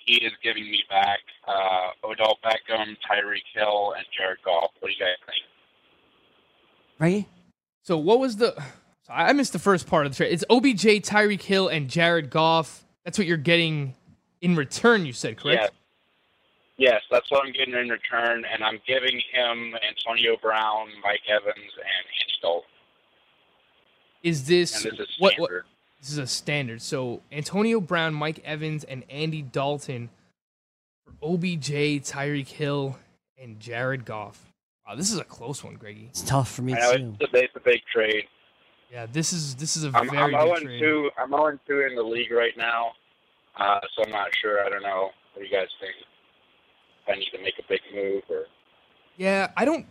[0.05, 4.71] he is giving me back uh, Odell Beckham, Tyreek Hill, and Jared Goff.
[4.79, 5.43] What do you guys think?
[6.99, 7.27] Right.
[7.83, 8.55] So what was the?
[9.09, 10.31] I missed the first part of the trade.
[10.31, 12.85] It's OBJ, Tyreek Hill, and Jared Goff.
[13.03, 13.95] That's what you're getting
[14.41, 15.05] in return.
[15.05, 15.61] You said correct?
[15.63, 15.71] Yes.
[16.77, 21.55] Yes, that's what I'm getting in return, and I'm giving him Antonio Brown, Mike Evans,
[21.55, 22.69] and Andy Dalton.
[24.23, 25.51] Is this, And this is what, what?
[25.99, 26.81] This is a standard.
[26.81, 30.09] So Antonio Brown, Mike Evans, and Andy Dalton
[31.03, 31.69] for OBJ,
[32.01, 32.97] Tyreek Hill,
[33.37, 34.51] and Jared Goff.
[34.87, 36.07] Wow, this is a close one, Greggy.
[36.09, 37.15] It's tough for me I know too.
[37.19, 38.25] it's a, it's a big trade.
[38.91, 40.79] Yeah, this is this is a I'm, very I'm good 0 trade.
[40.81, 41.09] 2.
[41.17, 42.91] I'm 0 2 in the league right now,
[43.57, 44.65] uh, so I'm not sure.
[44.65, 45.11] I don't know.
[45.33, 45.95] What do you guys think?
[47.05, 48.45] If I need to make a big move or.
[49.17, 49.85] Yeah, I don't.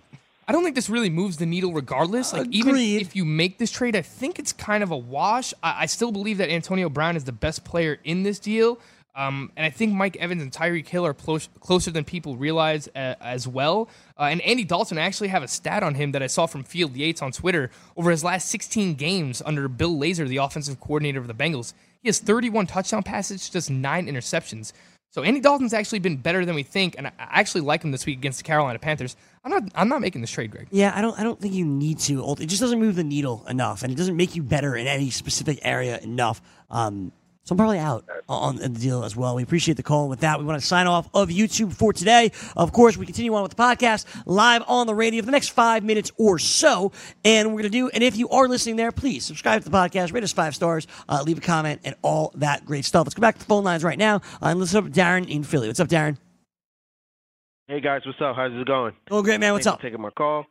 [0.49, 2.33] I don't think this really moves the needle, regardless.
[2.33, 5.55] Like even if you make this trade, I think it's kind of a wash.
[5.63, 8.81] I, I still believe that Antonio Brown is the best player in this deal,
[9.15, 12.89] um, and I think Mike Evans and Tyreek Hill are close, closer than people realize
[12.89, 13.89] uh, as well.
[14.19, 16.65] Uh, and Andy Dalton, I actually have a stat on him that I saw from
[16.65, 21.21] Field Yates on Twitter over his last 16 games under Bill Lazor, the offensive coordinator
[21.21, 21.75] of the Bengals.
[22.01, 24.73] He has 31 touchdown passes, just nine interceptions.
[25.13, 28.07] So Andy Dalton's actually been better than we think, and I actually like him this
[28.07, 29.15] week against the Carolina Panthers.
[29.45, 29.65] I'm not.
[29.75, 30.69] I'm not making this trade, Greg.
[30.71, 31.19] Yeah, I don't.
[31.19, 32.33] I don't think you need to.
[32.41, 35.11] It just doesn't move the needle enough, and it doesn't make you better in any
[35.11, 36.41] specific area enough.
[36.71, 37.13] Um,
[37.45, 39.35] so I'm probably out on the deal as well.
[39.35, 40.09] We appreciate the call.
[40.09, 42.31] With that, we want to sign off of YouTube for today.
[42.57, 45.49] Of course, we continue on with the podcast live on the radio for the next
[45.49, 46.93] five minutes or so,
[47.25, 47.89] and we're going to do.
[47.89, 50.87] And if you are listening there, please subscribe to the podcast, rate us five stars,
[51.09, 53.07] uh, leave a comment, and all that great stuff.
[53.07, 55.29] Let's go back to the phone lines right now uh, and listen up to Darren
[55.29, 55.67] in Philly.
[55.67, 56.19] What's up, Darren?
[57.69, 58.37] Hey guys, what's up?
[58.37, 58.93] How's it going?
[59.11, 59.53] Oh, great man.
[59.53, 59.83] What's Thanks up?
[59.83, 60.45] taking my call.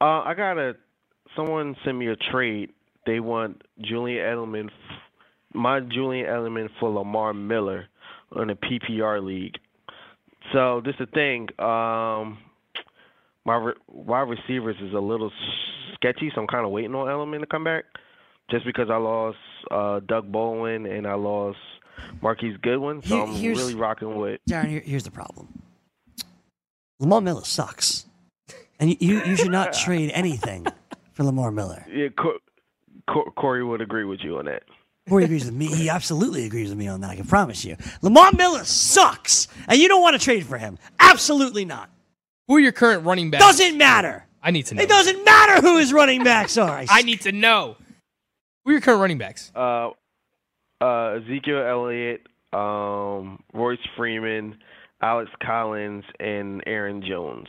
[0.00, 0.74] Uh, I got a.
[1.36, 2.70] Someone sent me a trade.
[3.06, 4.70] They want Julian Edelman,
[5.52, 7.86] my Julian Edelman for Lamar Miller
[8.36, 9.56] in a PPR league.
[10.52, 11.48] So this is the thing.
[11.58, 12.38] Um,
[13.44, 15.30] my re- wide receivers is a little
[15.94, 17.84] sketchy, so I'm kind of waiting on Edelman to come back.
[18.50, 19.38] Just because I lost
[19.70, 21.58] uh, Doug Baldwin and I lost
[22.20, 24.40] Marquise Goodwin, so Here- I'm really rocking with.
[24.48, 25.48] Darren, here, here's the problem.
[26.98, 28.06] Lamar Miller sucks,
[28.78, 30.66] and you you, you should not trade anything
[31.12, 31.84] for Lamar Miller.
[31.90, 32.40] Yeah, Cor-
[33.08, 34.64] Cor- Corey would agree with you on that.
[35.08, 35.66] Corey agrees with me.
[35.66, 37.10] He absolutely agrees with me on that.
[37.10, 37.76] I can promise you.
[38.02, 40.78] Lamar Miller sucks, and you don't want to trade for him.
[40.98, 41.90] Absolutely not.
[42.48, 43.44] Who are your current running backs?
[43.44, 44.24] Doesn't matter.
[44.42, 44.82] I need to know.
[44.82, 46.84] It doesn't matter who his running backs are.
[46.88, 47.76] I need to know.
[48.64, 49.50] Who are your current running backs?
[49.54, 49.90] Uh,
[50.80, 54.58] uh, Ezekiel Elliott, um, Royce Freeman,
[55.02, 57.48] Alex Collins, and Aaron Jones.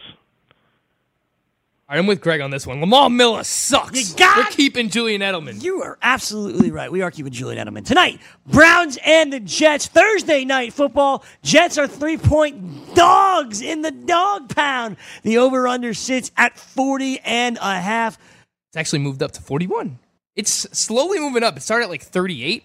[1.92, 2.80] All right, I'm with Greg on this one.
[2.80, 4.12] Lamar Miller sucks.
[4.12, 5.62] You got- We're keeping Julian Edelman.
[5.62, 6.90] You are absolutely right.
[6.90, 7.86] We are keeping Julian Edelman.
[7.86, 9.88] Tonight, Browns and the Jets.
[9.88, 11.26] Thursday night football.
[11.44, 14.96] Jets are three point dogs in the dog pound.
[15.24, 18.18] The over under sits at 40 and a half.
[18.70, 20.00] It's actually moved up to 41.
[20.38, 21.58] It's slowly moving up.
[21.58, 22.64] It started at like 38.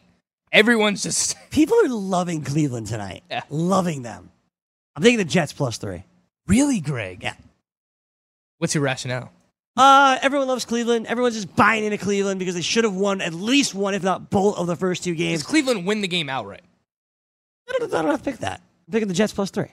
[0.53, 3.25] Everyone's just People are loving Cleveland tonight.
[3.29, 3.43] Yeah.
[3.51, 4.31] Loving them.
[4.95, 6.05] I'm taking the Jets plus three.
[6.47, 7.25] really Greg.
[7.25, 7.35] Yeah.
[8.59, 9.33] What's your rationale?
[9.77, 11.07] Uh, everyone loves Cleveland.
[11.07, 14.31] Everyone's just buying into Cleveland because they should have won at least one, if not
[14.31, 15.41] both, of the first two games.
[15.43, 15.47] Does.
[15.51, 16.63] Cleveland win the game outright?
[17.69, 18.63] I don't, I don't have to pick that.
[18.89, 19.71] I'm picking the Jets plus three.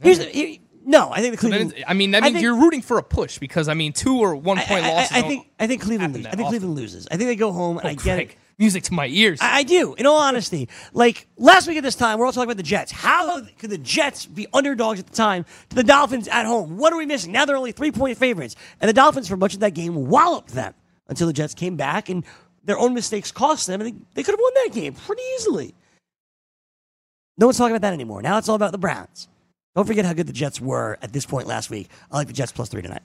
[0.00, 1.70] Here's the, here- no, I think the Cleveland.
[1.72, 3.92] it's- I mean, that I means think- you're rooting for a push because I mean,
[3.92, 5.16] two or one point I- I- losses.
[5.16, 6.14] I think I think Cleveland.
[6.14, 6.26] Loses.
[6.26, 6.48] I think.
[6.48, 7.06] Cleveland loses.
[7.08, 8.34] I think they go home and Oh, I get it.
[8.62, 9.40] Music to my ears.
[9.40, 9.94] I, I do.
[9.94, 12.92] In all honesty, like last week at this time, we're all talking about the Jets.
[12.92, 16.76] How could the Jets be underdogs at the time to the Dolphins at home?
[16.76, 17.32] What are we missing?
[17.32, 20.50] Now they're only three point favorites, and the Dolphins for much of that game walloped
[20.50, 20.74] them
[21.08, 22.24] until the Jets came back and
[22.62, 25.74] their own mistakes cost them, and they, they could have won that game pretty easily.
[27.38, 28.22] No one's talking about that anymore.
[28.22, 29.26] Now it's all about the Browns.
[29.74, 31.88] Don't forget how good the Jets were at this point last week.
[32.12, 33.02] I like the Jets plus three tonight.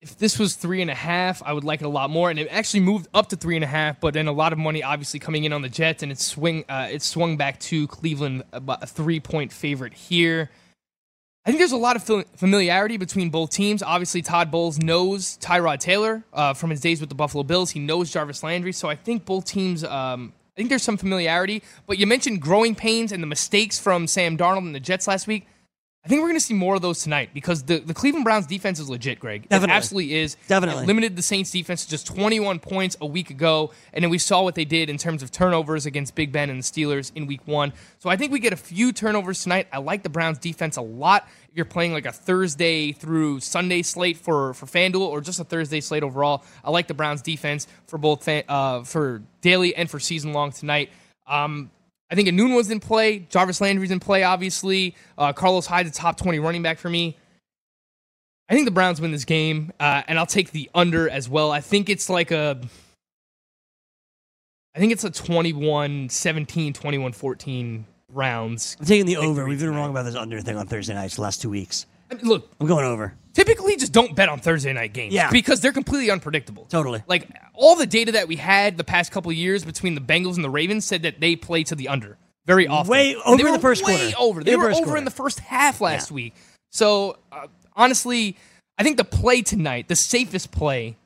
[0.00, 2.30] If this was three and a half, I would like it a lot more.
[2.30, 4.58] And it actually moved up to three and a half, but then a lot of
[4.58, 7.86] money obviously coming in on the Jets, and it swing uh, it swung back to
[7.88, 10.50] Cleveland about a three point favorite here.
[11.44, 13.82] I think there's a lot of familiarity between both teams.
[13.82, 17.70] Obviously, Todd Bowles knows Tyrod Taylor uh, from his days with the Buffalo Bills.
[17.70, 19.82] He knows Jarvis Landry, so I think both teams.
[19.82, 21.62] Um, I think there's some familiarity.
[21.86, 25.26] But you mentioned growing pains and the mistakes from Sam Darnold and the Jets last
[25.26, 25.46] week.
[26.04, 28.46] I think we're going to see more of those tonight because the, the Cleveland Browns
[28.46, 29.48] defense is legit, Greg.
[29.48, 29.72] Definitely.
[29.72, 30.36] It absolutely is.
[30.46, 30.84] Definitely.
[30.84, 34.18] It limited the Saints defense to just 21 points a week ago, and then we
[34.18, 37.26] saw what they did in terms of turnovers against Big Ben and the Steelers in
[37.26, 37.72] week one.
[37.98, 39.66] So I think we get a few turnovers tonight.
[39.72, 41.28] I like the Browns defense a lot.
[41.50, 45.44] If you're playing like a Thursday through Sunday slate for, for FanDuel or just a
[45.44, 49.90] Thursday slate overall, I like the Browns defense for both fan, uh, for daily and
[49.90, 50.90] for season long tonight.
[51.26, 51.70] Um,
[52.10, 53.20] I think Enunwa's in play.
[53.20, 54.94] Jarvis Landry's in play, obviously.
[55.16, 57.16] Uh, Carlos Hyde's a top 20 running back for me.
[58.48, 61.52] I think the Browns win this game, uh, and I'll take the under as well.
[61.52, 62.58] I think it's like a.
[64.74, 68.76] I think it's a 21 17, 21 14 Browns.
[68.80, 69.46] I'm taking the over.
[69.46, 71.84] We've been wrong about this under thing on Thursday nights the last two weeks.
[72.10, 73.14] I mean, look, I'm going over.
[73.38, 75.14] Typically just don't bet on Thursday night games.
[75.14, 75.30] Yeah.
[75.30, 76.64] Because they're completely unpredictable.
[76.66, 77.02] Totally.
[77.06, 80.34] Like all the data that we had the past couple of years between the Bengals
[80.36, 82.90] and the Ravens said that they play to the under very often.
[82.90, 84.16] Way And over they in the first way quarter.
[84.18, 84.44] over.
[84.44, 84.98] They the were first over quarter.
[84.98, 86.34] in the first half last week.
[86.70, 88.36] So uh, honestly,
[88.76, 90.96] I think the play tonight, the safest play,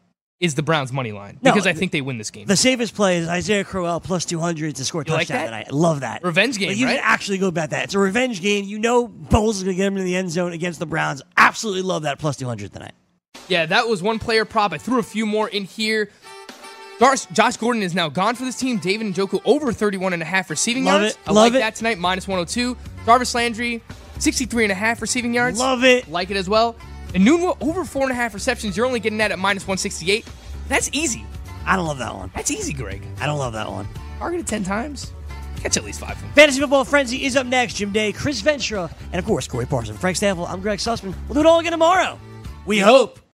[0.42, 2.46] is the Browns money line No, because I think they win this game.
[2.46, 5.46] The safest play is Isaiah Crowell plus 200 to score a You like touchdown that?
[5.46, 5.66] tonight.
[5.70, 6.22] I love that.
[6.24, 6.96] Revenge game, Like, you right?
[6.96, 7.84] can actually go bet that.
[7.84, 8.64] It's a revenge game.
[8.64, 11.22] You know Bowles is going to get him in the end zone against the Browns.
[11.36, 12.92] Absolutely love that plus 200 tonight.
[13.48, 14.72] Yeah, that was one player prop.
[14.72, 16.10] I threw a few more in here.
[16.98, 18.78] Josh, Josh Gordon is now gone for this team.
[18.78, 21.14] David and Njoku over 31 and a half receiving Love yards.
[21.14, 21.20] it.
[21.26, 21.58] I Love like it.
[21.58, 22.76] that tonight, minus 102.
[23.04, 23.82] Jarvis Landry,
[24.18, 25.58] 63 and a half receiving yards.
[25.58, 26.08] Love it.
[26.08, 26.76] Like it as well.
[27.14, 28.76] And Noon over four and a half receptions.
[28.76, 30.26] You're only getting that at minus 168.
[30.68, 31.24] That's easy.
[31.66, 32.30] I don't love that one.
[32.34, 33.04] That's easy, Greg.
[33.20, 33.86] I don't love that one.
[34.18, 35.12] Targeted 10 times.
[35.60, 36.32] Catch at least five of them.
[36.32, 37.74] Fantasy Football Frenzy is up next.
[37.74, 39.96] Jim Day, Chris Ventura, and of course, Corey Parson.
[39.96, 41.14] Frank Stampfl, I'm Greg Sussman.
[41.28, 42.18] We'll do it all again tomorrow.
[42.66, 43.22] We hope.